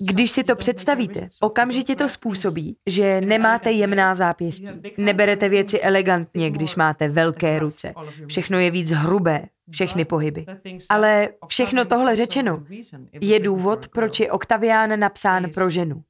Když 0.00 0.30
si 0.30 0.44
to 0.44 0.56
představíte, 0.56 1.28
okamžitě 1.40 1.96
to 1.96 2.08
způsobí, 2.08 2.76
že 2.86 3.20
nemáte 3.20 3.72
jemná 3.72 4.14
zápěstí. 4.14 4.68
Neberete 4.96 5.48
věci 5.48 5.80
elegantně, 5.80 6.50
když 6.50 6.76
máte 6.76 7.08
velké 7.08 7.58
ruce. 7.58 7.94
Všechno 8.26 8.58
je 8.58 8.70
víc 8.70 8.90
hrubé, 8.90 9.48
všechny 9.70 10.04
pohyby. 10.04 10.46
Ale 10.90 11.28
všechno 11.46 11.84
tohle 11.84 12.16
řečeno 12.16 12.64
je 13.20 13.40
důvod, 13.40 13.88
proč 13.88 14.20
je 14.20 14.32
Octavián 14.32 15.00
napsán 15.00 15.50
pro 15.54 15.70
ženu. 15.70 16.02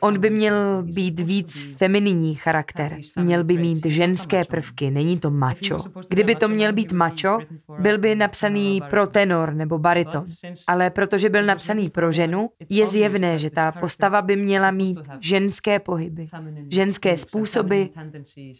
On 0.00 0.18
by 0.20 0.30
měl 0.30 0.82
být 0.82 1.20
víc 1.20 1.76
femininní 1.76 2.34
charakter. 2.34 2.96
Měl 3.16 3.44
by 3.44 3.58
mít 3.58 3.86
ženské 3.86 4.44
prvky, 4.44 4.90
není 4.90 5.20
to 5.20 5.30
macho. 5.30 5.78
Kdyby 6.08 6.34
to 6.36 6.48
měl 6.48 6.72
být 6.72 6.92
macho, 6.92 7.38
byl 7.78 7.98
by 7.98 8.14
napsaný 8.14 8.80
pro 8.90 9.06
tenor 9.06 9.54
nebo 9.54 9.78
bariton. 9.78 10.24
Ale 10.68 10.90
protože 10.90 11.28
byl 11.28 11.42
napsaný 11.42 11.90
pro 11.90 12.12
ženu, 12.12 12.50
je 12.68 12.88
zjevné, 12.88 13.38
že 13.38 13.50
ta 13.50 13.72
postava 13.72 14.22
by 14.22 14.36
měla 14.36 14.70
mít 14.70 14.98
ženské 15.20 15.78
pohyby, 15.78 16.28
ženské 16.70 17.18
způsoby, 17.18 17.82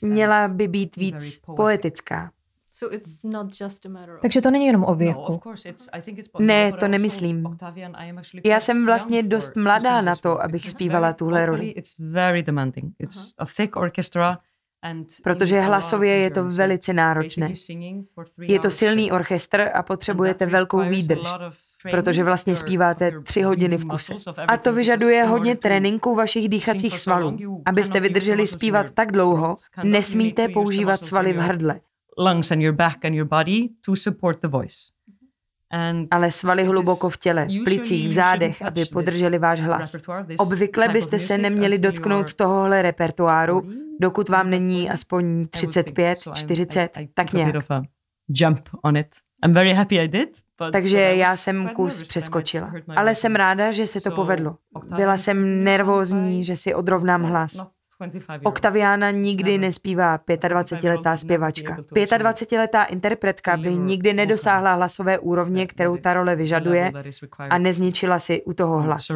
měla 0.02 0.48
by 0.48 0.68
být 0.68 0.96
víc 0.96 1.40
poetická. 1.56 2.30
Takže 4.22 4.40
to 4.40 4.50
není 4.50 4.66
jenom 4.66 4.84
o 4.84 4.94
věku. 4.94 5.40
Ne, 6.38 6.72
to 6.72 6.88
nemyslím. 6.88 7.56
Já 8.44 8.60
jsem 8.60 8.86
vlastně 8.86 9.22
dost 9.22 9.56
mladá 9.56 10.00
na 10.00 10.16
to, 10.16 10.42
abych 10.44 10.70
zpívala 10.70 11.12
tuhle 11.12 11.46
roli. 11.46 11.74
Uh-huh. 11.76 13.32
Protože 15.22 15.60
hlasově 15.60 16.16
je 16.16 16.30
to 16.30 16.44
velice 16.44 16.92
náročné. 16.92 17.52
Je 18.40 18.58
to 18.58 18.70
silný 18.70 19.12
orchestr 19.12 19.70
a 19.74 19.82
potřebujete 19.82 20.46
velkou 20.46 20.88
výdrž. 20.88 21.28
protože 21.90 22.24
vlastně 22.24 22.56
zpíváte 22.56 23.12
tři 23.22 23.42
hodiny 23.42 23.76
v 23.76 23.84
kuse. 23.84 24.14
A 24.48 24.56
to 24.56 24.72
vyžaduje 24.72 25.24
hodně 25.24 25.56
tréninku 25.56 26.14
vašich 26.14 26.48
dýchacích 26.48 26.98
svalů. 26.98 27.38
Abyste 27.66 28.00
vydrželi 28.00 28.46
zpívat 28.46 28.90
tak 28.90 29.12
dlouho, 29.12 29.54
nesmíte 29.82 30.48
používat 30.48 31.04
svaly 31.04 31.32
v 31.32 31.36
hrdle. 31.36 31.80
Lungs 32.18 32.52
and 32.52 32.62
your 32.62 32.74
back 32.74 33.04
and 33.04 33.14
your 33.14 33.28
body 33.28 33.68
to 33.86 33.96
support 33.96 34.40
the 34.40 34.48
voice. 34.48 34.76
Ale 36.10 36.30
svaly 36.30 36.64
hluboko 36.64 37.10
v 37.10 37.16
těle, 37.16 37.46
v 37.46 37.64
plicích, 37.64 38.08
v 38.08 38.12
zádech, 38.12 38.62
aby 38.62 38.84
podrželi 38.84 39.38
váš 39.38 39.60
hlas. 39.60 39.96
Obvykle 40.38 40.88
byste 40.88 41.18
se 41.18 41.38
neměli 41.38 41.78
dotknout 41.78 42.34
tohohle 42.34 42.82
repertoáru, 42.82 43.62
dokud 44.00 44.28
vám 44.28 44.50
není 44.50 44.90
aspoň 44.90 45.46
35, 45.46 46.18
40, 46.34 46.98
tak 47.14 47.32
nějak. 47.32 47.54
Jump 48.28 48.68
on 48.82 48.96
it. 48.96 49.08
I'm 49.44 49.54
very 49.54 49.74
happy 49.74 50.00
I 50.00 50.08
did, 50.08 50.30
Takže 50.72 50.98
já 51.00 51.36
jsem 51.36 51.68
kus 51.68 52.02
přeskočila. 52.02 52.72
Ale 52.96 53.14
jsem 53.14 53.34
ráda, 53.36 53.72
že 53.72 53.86
se 53.86 54.00
to 54.00 54.10
povedlo. 54.10 54.56
Byla 54.96 55.16
jsem 55.16 55.64
nervózní, 55.64 56.44
že 56.44 56.56
si 56.56 56.74
odrovnám 56.74 57.22
hlas. 57.22 57.66
Oktaviána 58.42 59.10
nikdy 59.10 59.58
nespívá 59.58 60.18
25-letá 60.18 61.16
zpěvačka. 61.16 61.76
25-letá 61.92 62.84
interpretka 62.84 63.56
by 63.56 63.76
nikdy 63.76 64.12
nedosáhla 64.12 64.74
hlasové 64.74 65.18
úrovně, 65.18 65.66
kterou 65.66 65.96
ta 65.96 66.14
role 66.14 66.36
vyžaduje 66.36 66.92
a 67.50 67.58
nezničila 67.58 68.18
si 68.18 68.42
u 68.42 68.52
toho 68.52 68.82
hlas. 68.82 69.06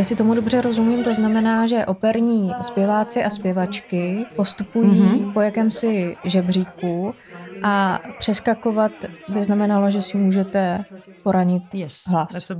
Jestli 0.00 0.16
tomu 0.16 0.34
dobře 0.34 0.60
rozumím, 0.60 1.04
to 1.04 1.14
znamená, 1.14 1.66
že 1.66 1.86
operní 1.86 2.52
zpěváci 2.62 3.24
a 3.24 3.30
zpěvačky 3.30 4.26
postupují 4.36 5.02
mm-hmm. 5.02 5.32
po 5.32 5.40
jakémsi 5.40 6.16
žebříku 6.24 7.14
a 7.62 8.00
přeskakovat 8.18 8.92
by 9.32 9.42
znamenalo, 9.42 9.90
že 9.90 10.02
si 10.02 10.18
můžete 10.18 10.84
poranit 11.22 11.62
hlas. 12.10 12.50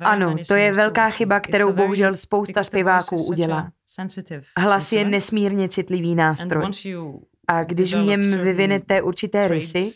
Ano, 0.00 0.34
to 0.48 0.54
je 0.54 0.72
velká 0.74 1.10
chyba, 1.10 1.40
kterou 1.40 1.72
bohužel 1.72 2.14
spousta 2.14 2.62
zpěváků 2.64 3.16
udělá. 3.30 3.70
Hlas 4.56 4.92
je 4.92 5.04
nesmírně 5.04 5.68
citlivý 5.68 6.14
nástroj. 6.14 6.64
A 7.50 7.64
když 7.64 7.94
v 7.94 7.98
něm 7.98 8.22
vyvinete 8.22 9.02
určité 9.02 9.48
rysy, 9.48 9.90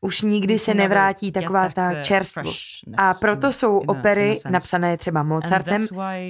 už 0.00 0.22
nikdy 0.22 0.58
se 0.58 0.74
nevrátí 0.74 1.32
taková 1.32 1.68
ta 1.68 2.02
čerstvost. 2.02 2.58
A 2.96 3.14
proto 3.20 3.52
jsou 3.52 3.78
opery, 3.78 4.34
napsané 4.50 4.96
třeba 4.96 5.22
Mozartem, 5.22 5.82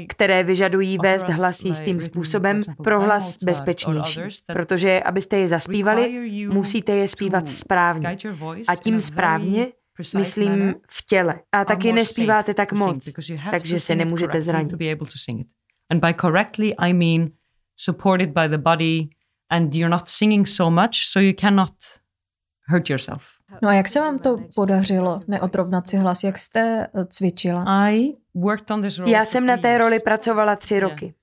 které 0.09 0.43
vyžadují 0.43 0.99
vést 0.99 1.29
hlas 1.29 1.65
jistým 1.65 2.01
způsobem 2.01 2.63
pro 2.85 3.01
hlas 3.01 3.37
bezpečnější. 3.45 4.21
Protože 4.47 5.01
abyste 5.01 5.37
je 5.37 5.49
zaspívali, 5.49 6.31
musíte 6.53 6.93
je 6.93 7.09
zpívat 7.09 7.49
správně. 7.49 8.17
A 8.69 8.77
tím 8.77 9.01
správně 9.01 9.67
myslím 10.19 10.75
v 10.91 11.07
těle. 11.07 11.41
A 11.53 11.65
taky 11.65 11.93
nespíváte 11.93 12.55
tak 12.55 12.73
moc, 12.73 13.09
takže 13.51 13.81
se 13.81 13.95
nemůžete 13.95 14.41
zranit. 14.41 14.75
And 15.91 16.05
by 16.05 16.15
correctly 16.21 16.75
I 16.75 16.93
mean 16.93 17.31
supported 17.77 18.31
by 18.31 18.49
the 18.49 18.59
body 18.59 19.09
and 19.51 19.75
you're 19.75 19.89
not 19.89 20.09
singing 20.09 20.47
so 20.47 20.71
much, 20.71 21.07
so 21.07 21.21
you 21.21 21.35
cannot 21.35 22.01
hurt 22.67 22.89
yourself. 22.89 23.38
No 23.63 23.69
a 23.69 23.73
jak 23.73 23.89
se 23.89 24.01
vám 24.01 24.19
to 24.19 24.39
podařilo 24.55 25.21
neotrovnat 25.29 25.89
si 25.91 25.97
hlas? 25.97 26.25
Jak 26.25 26.39
jste 26.39 26.87
eh, 26.95 27.05
cvičila? 27.05 27.65
I 29.05 29.11
já 29.11 29.25
jsem 29.25 29.47
na 29.47 29.57
té 29.57 29.79
roli 29.79 30.01
pracovala 30.01 30.57
tři 30.57 30.81
roky. 30.81 31.15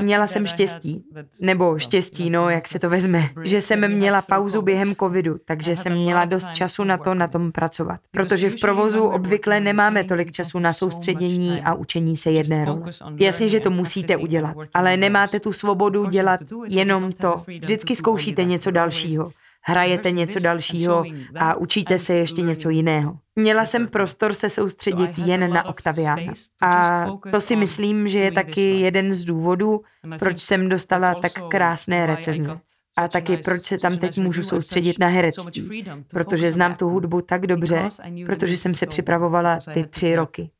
Měla 0.00 0.26
jsem 0.26 0.46
štěstí, 0.46 1.04
nebo 1.40 1.78
štěstí, 1.78 2.30
no, 2.30 2.50
jak 2.50 2.68
se 2.68 2.78
to 2.78 2.90
vezme, 2.90 3.22
že 3.44 3.60
jsem 3.60 3.88
měla 3.94 4.22
pauzu 4.22 4.62
během 4.62 4.94
covidu, 4.94 5.36
takže 5.44 5.76
jsem 5.76 5.92
měla 5.92 6.24
dost 6.24 6.48
času 6.52 6.84
na 6.84 6.98
to 6.98 7.14
na 7.14 7.28
tom 7.28 7.52
pracovat. 7.52 8.00
Protože 8.10 8.50
v 8.50 8.60
provozu 8.60 9.02
obvykle 9.02 9.60
nemáme 9.60 10.04
tolik 10.04 10.32
času 10.32 10.58
na 10.58 10.72
soustředění 10.72 11.62
a 11.62 11.74
učení 11.74 12.16
se 12.16 12.30
jedné 12.30 12.64
role. 12.64 12.82
Jasně, 13.16 13.48
že 13.48 13.60
to 13.60 13.70
musíte 13.70 14.16
udělat, 14.16 14.56
ale 14.74 14.96
nemáte 14.96 15.40
tu 15.40 15.52
svobodu 15.52 16.06
dělat 16.06 16.40
jenom 16.68 17.12
to. 17.12 17.42
Vždycky 17.46 17.96
zkoušíte 17.96 18.44
něco 18.44 18.70
dalšího 18.70 19.30
hrajete 19.68 20.10
něco 20.10 20.40
dalšího 20.40 21.04
a 21.38 21.54
učíte 21.54 21.98
se 21.98 22.14
ještě 22.14 22.42
něco 22.42 22.70
jiného. 22.70 23.18
Měla 23.36 23.64
jsem 23.64 23.88
prostor 23.88 24.32
se 24.32 24.48
soustředit 24.50 25.18
jen 25.18 25.52
na 25.52 25.64
Octaviana. 25.64 26.32
A 26.62 27.06
to 27.30 27.40
si 27.40 27.56
myslím, 27.56 28.08
že 28.08 28.18
je 28.18 28.32
taky 28.32 28.80
jeden 28.80 29.12
z 29.12 29.24
důvodů, 29.24 29.80
proč 30.18 30.40
jsem 30.40 30.68
dostala 30.68 31.14
tak 31.14 31.32
krásné 31.48 32.06
recenze. 32.06 32.60
A 32.98 33.08
taky 33.08 33.36
proč 33.36 33.62
se 33.62 33.78
tam 33.78 33.96
teď 33.96 34.18
můžu 34.18 34.42
soustředit 34.42 34.98
na 34.98 35.08
herectví, 35.08 35.84
protože 36.08 36.52
znám 36.52 36.74
tu 36.74 36.88
hudbu 36.88 37.20
tak 37.20 37.46
dobře, 37.46 37.88
protože 38.26 38.56
jsem 38.56 38.74
se 38.74 38.86
připravovala 38.86 39.58
ty 39.74 39.84
tři 39.84 40.16
roky, 40.16 40.50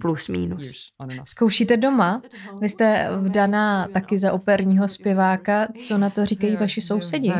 plus 0.00 0.28
minus. 0.28 0.92
Zkoušíte 1.24 1.76
doma? 1.76 2.22
Vy 2.60 2.68
jste 2.68 3.08
vdaná 3.16 3.88
taky 3.88 4.18
za 4.18 4.32
operního 4.32 4.88
zpěváka. 4.88 5.68
Co 5.78 5.98
na 5.98 6.10
to 6.10 6.24
říkají 6.24 6.56
vaši 6.56 6.80
sousedi? 6.80 7.32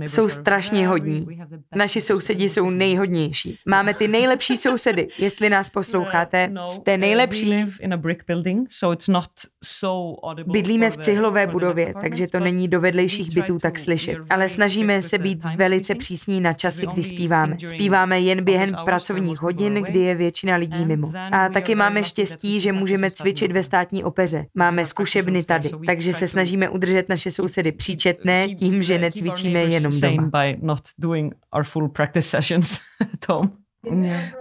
Jsou 0.00 0.28
strašně 0.28 0.88
hodní. 0.88 1.26
Naši 1.74 2.00
sousedi 2.00 2.50
jsou 2.50 2.70
nejhodnější. 2.70 3.58
Máme 3.66 3.94
ty 3.94 4.08
nejlepší 4.08 4.56
sousedy. 4.56 5.08
Jestli 5.18 5.50
nás 5.50 5.70
posloucháte, 5.70 6.52
jste 6.66 6.96
nejlepší. 6.96 7.64
Bydlíme 10.46 10.90
v 10.90 10.96
cihlové 10.96 11.46
budově, 11.46 11.94
takže 12.00 12.26
to 12.26 12.40
není 12.40 12.68
do 12.68 12.80
vedlejší 12.80 13.15
našich 13.18 13.34
bytů 13.34 13.58
tak 13.58 13.78
slyšet. 13.78 14.18
Ale 14.30 14.48
snažíme 14.48 15.02
se 15.02 15.18
být 15.18 15.44
velice 15.56 15.94
přísní 15.94 16.40
na 16.40 16.52
časy, 16.52 16.86
kdy 16.86 17.02
zpíváme. 17.02 17.56
Zpíváme 17.66 18.20
jen 18.20 18.44
během 18.44 18.68
pracovních 18.84 19.42
hodin, 19.42 19.74
kdy 19.74 20.00
je 20.00 20.14
většina 20.14 20.56
lidí 20.56 20.84
mimo. 20.84 21.12
A 21.32 21.48
taky 21.48 21.74
máme 21.74 22.04
štěstí, 22.04 22.60
že 22.60 22.72
můžeme 22.72 23.10
cvičit 23.10 23.52
ve 23.52 23.62
státní 23.62 24.04
opeře. 24.04 24.46
Máme 24.54 24.86
zkušebny 24.86 25.44
tady, 25.44 25.70
takže 25.86 26.12
se 26.12 26.28
snažíme 26.28 26.68
udržet 26.68 27.08
naše 27.08 27.30
sousedy 27.30 27.72
příčetné 27.72 28.48
tím, 28.48 28.82
že 28.82 28.98
necvičíme 28.98 29.60
jenom 29.60 29.92
doma. 30.00 30.30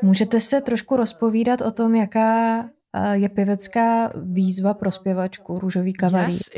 Můžete 0.02 0.40
se 0.40 0.62
trošku 0.62 0.96
rozpovídat 0.96 1.62
o 1.62 1.72
tom, 1.72 1.96
jaká 1.96 2.60
eh, 2.64 3.18
je 3.18 3.30
pěvecká 3.30 4.12
výzva 4.24 4.74
pro 4.74 4.92
zpěvačku 4.92 5.60
Růžový 5.60 5.94
kavalír? 5.94 6.34
Yes, 6.34 6.50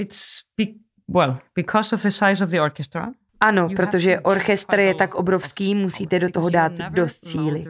well, 1.07 1.41
because 1.53 1.93
of 1.93 2.01
the 2.01 2.11
size 2.11 2.41
of 2.41 2.51
the 2.51 2.59
orchestra, 2.59 3.13
ano, 3.39 3.69
protože 3.76 4.19
orchestr 4.19 4.80
je 4.80 4.95
tak 4.95 5.15
obrovský, 5.15 5.76
musíte 5.76 6.19
do 6.19 6.30
toho 6.30 6.50
dát 6.50 6.71
dost 6.89 7.28
síly. 7.28 7.65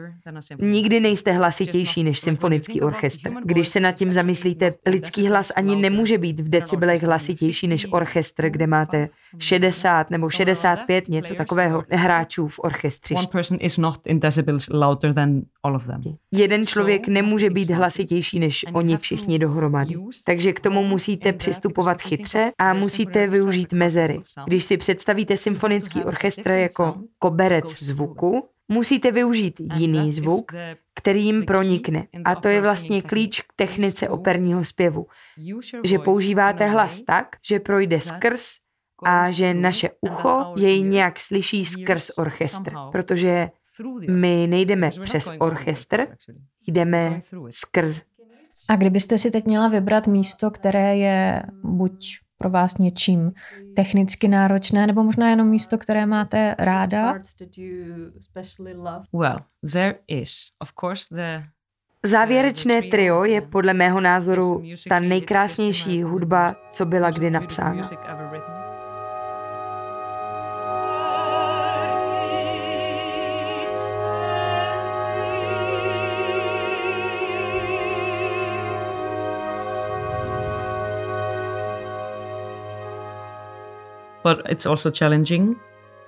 Nikdy 0.58 1.00
nejste 1.00 1.32
hlasitější 1.32 2.04
než 2.04 2.18
symfonický 2.20 2.80
orchestr. 2.80 3.30
Když 3.44 3.68
se 3.68 3.80
nad 3.80 3.92
tím 3.92 4.12
zamyslíte, 4.12 4.74
lidský 4.86 5.28
hlas 5.28 5.52
ani 5.56 5.76
nemůže 5.76 6.18
být 6.18 6.40
v 6.40 6.48
decibelech 6.48 7.02
hlasitější 7.02 7.68
než 7.68 7.86
orchestr, 7.90 8.50
kde 8.50 8.66
máte 8.66 9.08
60 9.38 10.10
nebo 10.10 10.28
65 10.28 11.08
něco 11.08 11.34
takového 11.34 11.84
hráčů 11.90 12.48
v 12.48 12.58
orchestři. 12.62 13.14
Jeden 16.32 16.66
člověk 16.66 17.08
nemůže 17.08 17.50
být 17.50 17.70
hlasitější 17.70 18.40
než 18.40 18.64
oni 18.72 18.96
všichni 18.96 19.38
dohromady. 19.38 19.94
Takže 20.26 20.52
k 20.52 20.60
tomu 20.60 20.84
musíte 20.84 21.32
přistupovat 21.32 22.02
chytře 22.02 22.50
a 22.58 22.74
musíte 22.74 23.26
využít 23.26 23.72
mezery. 23.72 24.20
Když 24.46 24.64
si 24.64 24.76
představíte 24.76 25.36
symfonický 25.36 25.57
symfonický 25.58 26.04
orchestr 26.04 26.50
jako 26.50 26.94
koberec 27.18 27.82
zvuku, 27.82 28.48
musíte 28.68 29.10
využít 29.10 29.60
jiný 29.74 30.12
zvuk, 30.12 30.52
který 30.94 31.24
jim 31.24 31.44
pronikne. 31.44 32.06
A 32.24 32.34
to 32.34 32.48
je 32.48 32.60
vlastně 32.60 33.02
klíč 33.02 33.42
k 33.42 33.52
technice 33.56 34.08
operního 34.08 34.64
zpěvu. 34.64 35.06
Že 35.84 35.98
používáte 35.98 36.66
hlas 36.66 37.02
tak, 37.02 37.36
že 37.48 37.60
projde 37.60 38.00
skrz 38.00 38.56
a 39.04 39.30
že 39.30 39.54
naše 39.54 39.90
ucho 40.00 40.54
jej 40.58 40.82
nějak 40.82 41.20
slyší 41.20 41.64
skrz 41.64 42.10
orchestr. 42.18 42.72
Protože 42.92 43.50
my 44.10 44.46
nejdeme 44.46 44.90
přes 45.02 45.30
orchestr, 45.38 46.06
jdeme 46.66 47.22
skrz. 47.50 48.02
A 48.68 48.76
kdybyste 48.76 49.18
si 49.18 49.30
teď 49.30 49.44
měla 49.44 49.68
vybrat 49.68 50.06
místo, 50.06 50.50
které 50.50 50.96
je 50.96 51.42
buď 51.62 52.18
pro 52.38 52.50
vás 52.50 52.78
něčím 52.78 53.32
technicky 53.76 54.28
náročné, 54.28 54.86
nebo 54.86 55.04
možná 55.04 55.30
jenom 55.30 55.48
místo, 55.48 55.78
které 55.78 56.06
máte 56.06 56.54
ráda? 56.58 57.14
Well, 59.12 59.38
there 59.72 59.94
is, 60.08 60.32
of 60.60 60.72
course, 60.80 61.14
the 61.14 61.48
Závěrečné 62.02 62.82
trio 62.82 63.24
je 63.24 63.40
podle 63.40 63.74
mého 63.74 64.00
názoru 64.00 64.62
ta 64.88 65.00
nejkrásnější 65.00 66.02
hudba, 66.02 66.56
co 66.70 66.86
byla 66.86 67.10
kdy 67.10 67.30
napsána. 67.30 67.82
But 84.28 84.42
it's 84.48 84.66
also 84.66 84.90
challenging 84.98 85.56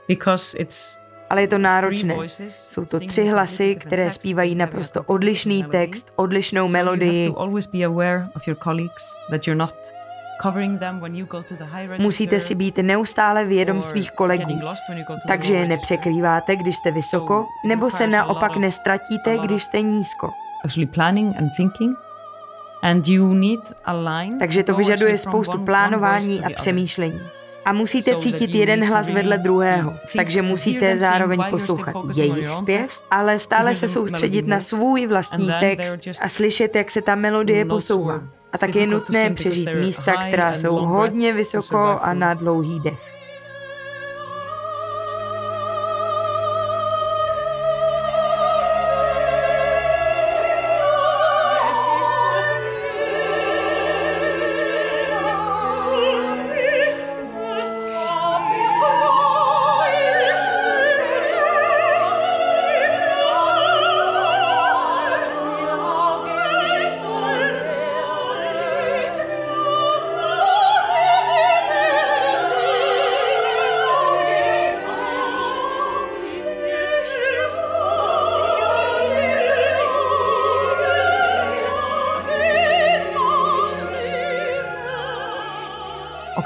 because 0.08 0.58
it's 0.58 0.98
ale 1.30 1.40
je 1.40 1.48
to 1.48 1.58
náročné. 1.58 2.16
Jsou 2.48 2.84
to 2.84 3.00
tři 3.00 3.28
hlasy, 3.28 3.76
které 3.76 4.10
zpívají 4.10 4.54
naprosto 4.54 5.02
odlišný 5.02 5.64
text, 5.64 6.12
odlišnou 6.16 6.68
melodii. 6.68 7.34
Musíte 11.98 12.40
si 12.40 12.54
být 12.54 12.78
neustále 12.78 13.44
vědom 13.44 13.82
svých 13.82 14.10
kolegů, 14.12 14.60
takže 15.26 15.54
je 15.54 15.68
nepřekrýváte, 15.68 16.56
když 16.56 16.76
jste 16.76 16.90
vysoko, 16.90 17.46
nebo 17.64 17.90
se 17.90 18.06
naopak 18.06 18.56
nestratíte, 18.56 19.38
když 19.38 19.64
jste 19.64 19.82
nízko. 19.82 20.30
Takže 24.38 24.62
to 24.62 24.74
vyžaduje 24.74 25.18
spoustu 25.18 25.58
plánování 25.58 26.44
a 26.44 26.50
přemýšlení 26.50 27.20
a 27.64 27.72
musíte 27.72 28.16
cítit 28.16 28.54
jeden 28.54 28.84
hlas 28.84 29.10
vedle 29.10 29.38
druhého, 29.38 29.94
takže 30.16 30.42
musíte 30.42 30.96
zároveň 30.96 31.40
poslouchat 31.50 31.96
jejich 32.16 32.54
zpěv, 32.54 33.02
ale 33.10 33.38
stále 33.38 33.74
se 33.74 33.88
soustředit 33.88 34.46
na 34.46 34.60
svůj 34.60 35.06
vlastní 35.06 35.50
text 35.60 35.96
a 36.20 36.28
slyšet, 36.28 36.76
jak 36.76 36.90
se 36.90 37.02
ta 37.02 37.14
melodie 37.14 37.64
posouvá. 37.64 38.20
A 38.52 38.58
tak 38.58 38.74
je 38.74 38.86
nutné 38.86 39.30
přežít 39.30 39.68
místa, 39.74 40.12
která 40.28 40.54
jsou 40.54 40.76
hodně 40.76 41.32
vysoko 41.32 41.98
a 42.02 42.14
na 42.14 42.34
dlouhý 42.34 42.80
dech. 42.80 43.19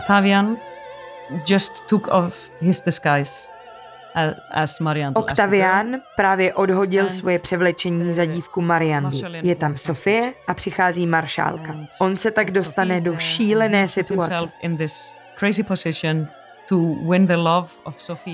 Octavian 0.04 0.56
just 1.46 1.86
took 1.86 2.08
off 2.08 2.36
his 2.60 2.80
disguise 2.80 3.50
as 4.50 4.80
Marianne. 4.80 5.16
Octavian 5.16 5.96
právě 6.16 6.54
odhodil 6.54 7.08
svoje 7.08 7.38
převlečení 7.38 8.12
za 8.12 8.24
dívku 8.24 8.60
Mariandu. 8.60 9.18
Je 9.42 9.54
tam 9.54 9.76
Sofie 9.76 10.34
a 10.46 10.54
přichází 10.54 11.06
maršálka. 11.06 11.76
On 12.00 12.16
se 12.16 12.30
tak 12.30 12.50
dostane 12.50 13.00
do 13.00 13.16
šílené 13.18 13.88
situace. 13.88 14.34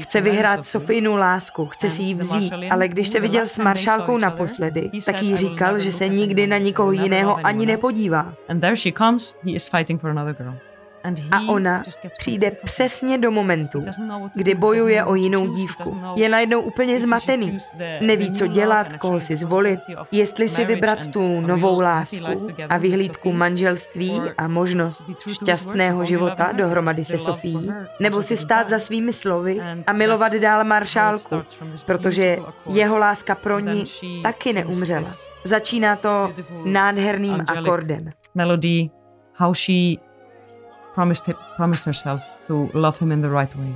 Chce 0.01 0.21
vyhrát 0.21 0.67
Sofínu 0.67 1.17
lásku, 1.17 1.67
chce 1.67 1.91
si 1.91 2.03
ji 2.03 2.15
vzít, 2.15 2.53
ale 2.71 2.89
když 2.89 3.09
se 3.09 3.21
viděl 3.21 3.47
s 3.47 3.59
maršálkou 3.59 4.19
naposledy, 4.19 4.91
tak 5.07 5.23
jí 5.23 5.37
říkal, 5.37 5.79
že 5.79 5.93
se 5.93 6.09
nikdy 6.09 6.47
na 6.47 6.59
nikoho 6.59 6.93
jiného 6.93 7.47
ani 7.47 7.67
nepodívá. 7.67 8.35
And 8.49 8.61
there 8.61 8.77
she 8.77 8.93
comes, 8.93 9.37
he 9.43 9.51
is 9.51 9.69
fighting 9.69 10.01
for 10.01 10.11
another 10.11 10.35
girl. 10.35 10.55
A 11.33 11.41
ona 11.49 11.83
přijde 12.19 12.51
přesně 12.51 13.19
do 13.19 13.31
momentu, 13.31 13.85
kdy 14.35 14.55
bojuje 14.55 15.05
o 15.05 15.15
jinou 15.15 15.55
dívku. 15.55 16.01
Je 16.17 16.29
najednou 16.29 16.61
úplně 16.61 17.01
zmatený. 17.01 17.59
Neví, 18.01 18.33
co 18.33 18.47
dělat, 18.47 18.93
koho 18.93 19.21
si 19.21 19.37
zvolit, 19.37 19.81
jestli 20.13 20.49
si 20.49 20.65
vybrat 20.65 21.07
tu 21.07 21.41
novou 21.41 21.81
lásku 21.81 22.49
a 22.69 22.79
vyhlídku 22.79 23.33
manželství 23.33 24.23
a 24.39 24.49
možnost 24.49 25.09
šťastného 25.29 26.05
života 26.05 26.53
dohromady 26.53 27.05
se 27.05 27.19
Sofií, 27.19 27.71
nebo 28.01 28.23
si 28.23 28.37
stát 28.37 28.69
za 28.69 28.79
svými 28.79 29.13
slovy 29.13 29.61
a 29.87 29.93
milovat 29.93 30.33
dál 30.43 30.65
maršálku, 30.65 31.43
protože 31.87 32.39
jeho 32.71 32.99
láska 32.99 33.35
pro 33.35 33.59
ní 33.59 33.85
taky 34.23 34.53
neumřela. 34.53 35.11
Začíná 35.45 35.97
to 35.97 36.33
nádherným 36.65 37.45
akordem. 37.47 38.11
Melody, 38.35 38.91
how 39.35 39.55
she 39.55 40.10
promised, 40.95 41.29
promised 41.57 41.85
herself 41.85 42.23
to 42.47 42.71
love 42.75 42.99
him 42.99 43.13
in 43.13 43.21
the 43.21 43.31
right 43.31 43.55
way. 43.57 43.75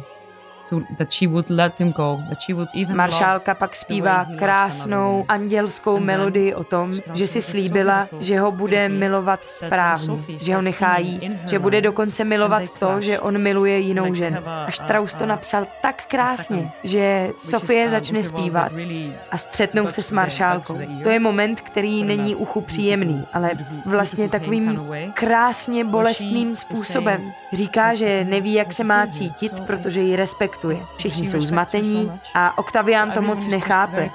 Maršálka 2.94 3.54
pak 3.54 3.76
zpívá 3.76 4.26
krásnou 4.38 5.24
andělskou 5.28 6.00
melodii 6.00 6.54
o 6.54 6.64
tom, 6.64 6.94
že 7.14 7.26
si 7.26 7.42
slíbila, 7.42 8.08
že 8.20 8.40
ho 8.40 8.52
bude 8.52 8.88
milovat 8.88 9.40
správně, 9.44 10.16
že 10.28 10.54
ho 10.54 10.62
nechá 10.62 10.98
jít, 10.98 11.36
že 11.48 11.58
bude 11.58 11.80
dokonce 11.80 12.24
milovat 12.24 12.70
to, 12.70 13.00
že 13.00 13.20
on 13.20 13.38
miluje 13.38 13.78
jinou 13.78 14.14
ženu. 14.14 14.38
A 14.46 14.70
Strauss 14.70 15.14
to 15.14 15.26
napsal 15.26 15.66
tak 15.82 16.04
krásně, 16.08 16.70
že 16.84 17.30
Sofie 17.36 17.88
začne 17.88 18.24
zpívat 18.24 18.72
a 19.30 19.38
střetnou 19.38 19.88
se 19.88 20.02
s 20.02 20.12
maršálkou. 20.12 20.78
To 21.02 21.08
je 21.10 21.20
moment, 21.20 21.60
který 21.60 22.04
není 22.04 22.34
uchu 22.34 22.60
příjemný, 22.60 23.24
ale 23.32 23.50
vlastně 23.86 24.28
takovým 24.28 24.80
krásně 25.14 25.84
bolestným 25.84 26.56
způsobem. 26.56 27.32
Říká, 27.52 27.94
že 27.94 28.24
neví, 28.24 28.52
jak 28.52 28.72
se 28.72 28.84
má 28.84 29.06
cítit, 29.06 29.60
protože 29.60 30.00
ji 30.00 30.16
respektuje. 30.16 30.53
Všichni 30.96 31.28
jsou 31.28 31.40
zmatení 31.40 32.12
a 32.34 32.58
Octavian 32.58 33.10
to 33.12 33.22
moc 33.22 33.48
nechápe. 33.48 34.10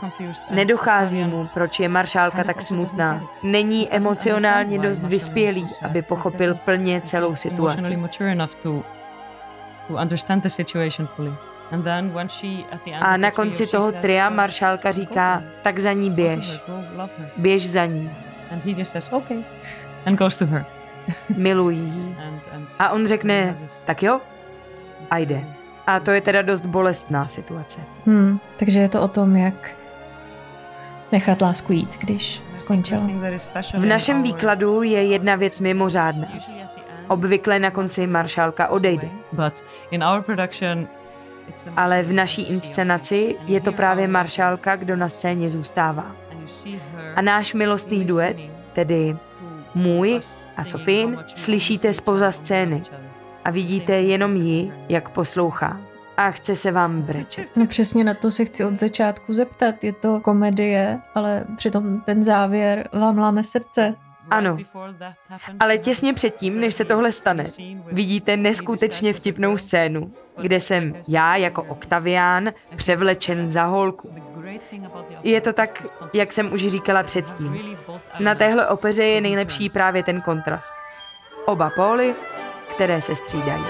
Nedochází 0.50 1.24
mu, 1.24 1.50
proč 1.54 1.80
je 1.80 1.90
maršálka 1.90 2.44
tak 2.44 2.62
smutná. 2.62 3.22
Není 3.44 3.94
emocionálně 3.94 4.80
dost 4.80 5.04
vyspělý, 5.04 5.66
aby 5.82 6.02
pochopil 6.02 6.56
plně 6.56 7.02
celou 7.02 7.36
situaci. 7.36 7.98
A 13.02 13.18
na 13.18 13.32
konci 13.32 13.68
toho 13.68 13.92
tria 13.92 14.30
maršálka 14.30 14.92
říká, 14.92 15.44
tak 15.62 15.80
za 15.80 15.94
ní 15.94 16.12
běž. 16.12 16.60
Běž 17.38 17.70
za 17.70 17.86
ní. 17.86 18.12
Milují 21.36 21.80
ji. 21.80 22.16
A 22.80 22.90
on 22.90 23.08
řekne, 23.08 23.58
tak 23.86 24.04
jo, 24.04 24.22
a 25.12 25.18
jde. 25.18 25.44
A 25.90 26.00
to 26.00 26.12
je 26.12 26.22
teda 26.22 26.42
dost 26.42 26.66
bolestná 26.66 27.28
situace. 27.28 27.80
Hmm, 28.06 28.40
takže 28.58 28.80
je 28.80 28.90
to 28.90 29.02
o 29.02 29.08
tom, 29.08 29.36
jak 29.36 29.76
nechat 31.12 31.42
lásku 31.42 31.74
jít, 31.74 31.98
když 32.00 32.42
skončila. 32.56 33.10
V 33.74 33.86
našem 33.86 34.24
výkladu 34.24 34.82
je 34.82 35.04
jedna 35.04 35.36
věc 35.36 35.60
mimořádná. 35.60 36.28
Obvykle 37.08 37.60
na 37.60 37.72
konci 37.72 38.08
maršálka 38.08 38.68
odejde. 38.68 39.10
Ale 41.78 42.04
v 42.04 42.14
naší 42.14 42.42
inscenaci 42.42 43.36
je 43.46 43.62
to 43.62 43.72
právě 43.72 44.08
maršálka, 44.08 44.76
kdo 44.76 44.96
na 44.96 45.10
scéně 45.10 45.50
zůstává. 45.50 46.16
A 47.16 47.22
náš 47.22 47.54
milostný 47.54 48.06
duet, 48.06 48.38
tedy 48.74 49.18
můj 49.76 50.20
a 50.58 50.64
Sofín, 50.64 51.24
slyšíte 51.36 51.94
spoza 51.94 52.32
scény 52.32 52.84
a 53.50 53.52
vidíte 53.52 53.94
jenom 53.94 54.32
ji, 54.32 54.72
jak 54.90 55.10
poslouchá. 55.10 55.82
A 56.18 56.32
chce 56.32 56.56
se 56.56 56.72
vám 56.72 57.02
brečet. 57.02 57.48
No 57.56 57.66
přesně 57.66 58.04
na 58.04 58.14
to 58.14 58.32
se 58.32 58.46
chci 58.46 58.66
od 58.66 58.74
začátku 58.74 59.34
zeptat. 59.34 59.84
Je 59.84 59.94
to 59.94 60.20
komedie, 60.20 61.00
ale 61.16 61.44
přitom 61.58 62.02
ten 62.02 62.24
závěr 62.24 62.90
vám 62.94 63.18
láme 63.18 63.44
srdce. 63.44 63.96
Ano, 64.30 64.58
ale 65.60 65.78
těsně 65.78 66.14
předtím, 66.14 66.60
než 66.60 66.76
se 66.76 66.86
tohle 66.86 67.12
stane, 67.12 67.44
vidíte 67.92 68.38
neskutečně 68.38 69.14
vtipnou 69.14 69.58
scénu, 69.58 70.12
kde 70.42 70.60
jsem 70.60 70.94
já 71.08 71.36
jako 71.36 71.64
Octavián 71.64 72.52
převlečen 72.76 73.52
za 73.52 73.66
holku. 73.66 74.14
Je 75.24 75.42
to 75.42 75.54
tak, 75.54 75.84
jak 76.14 76.32
jsem 76.32 76.54
už 76.54 76.68
říkala 76.68 77.04
předtím. 77.04 77.78
Na 78.20 78.36
téhle 78.36 78.68
opeře 78.68 79.04
je 79.04 79.22
nejlepší 79.22 79.70
právě 79.70 80.04
ten 80.04 80.22
kontrast. 80.22 80.74
Oba 81.46 81.70
póly 81.70 82.16
které 82.80 83.02
se 83.02 83.16
střídají. 83.16 83.64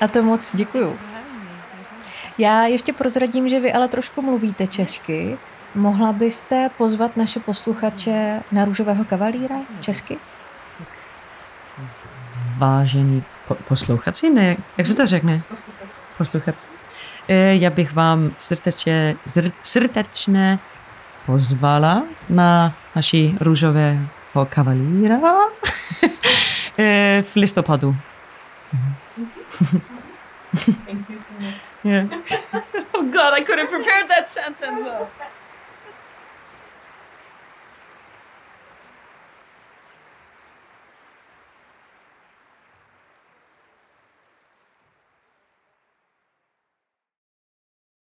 A 0.00 0.08
to 0.08 0.22
moc 0.22 0.56
děkuju. 0.56 0.98
Já 2.38 2.66
ještě 2.66 2.92
prozradím, 2.92 3.48
že 3.48 3.60
vy 3.60 3.72
ale 3.72 3.88
trošku 3.88 4.22
mluvíte 4.22 4.66
česky. 4.66 5.38
Mohla 5.74 6.12
byste 6.12 6.70
pozvat 6.78 7.16
naše 7.16 7.40
posluchače 7.40 8.42
na 8.52 8.64
Růžového 8.64 9.04
kavalíra 9.04 9.56
česky? 9.80 10.18
Vážení 12.58 13.24
po- 13.48 13.54
posluchači, 13.54 14.30
ne, 14.30 14.56
jak 14.78 14.86
se 14.86 14.94
to 14.94 15.06
řekne? 15.06 15.42
Posluchači. 16.18 16.58
E, 17.28 17.54
Já 17.56 17.70
bych 17.70 17.92
vám 17.94 18.30
srdečně, 18.38 19.16
srdečně 19.62 20.58
pozvala 21.26 22.02
na 22.28 22.74
naši 22.96 23.34
růžového 23.40 24.46
kavalíra 24.48 25.16
e, 26.78 27.22
v 27.32 27.36
listopadu. 27.36 27.96
Thank 30.86 31.10
you 31.10 31.18
so 31.18 31.38
much. 31.40 31.54
Yeah. 31.84 32.06
oh 32.92 33.04
God, 33.04 33.32
I 33.34 33.44
could 33.44 33.58
have 33.58 33.68
prepared 33.70 34.08
that 34.08 34.28
sentence. 34.30 34.82
Though. 34.82 35.06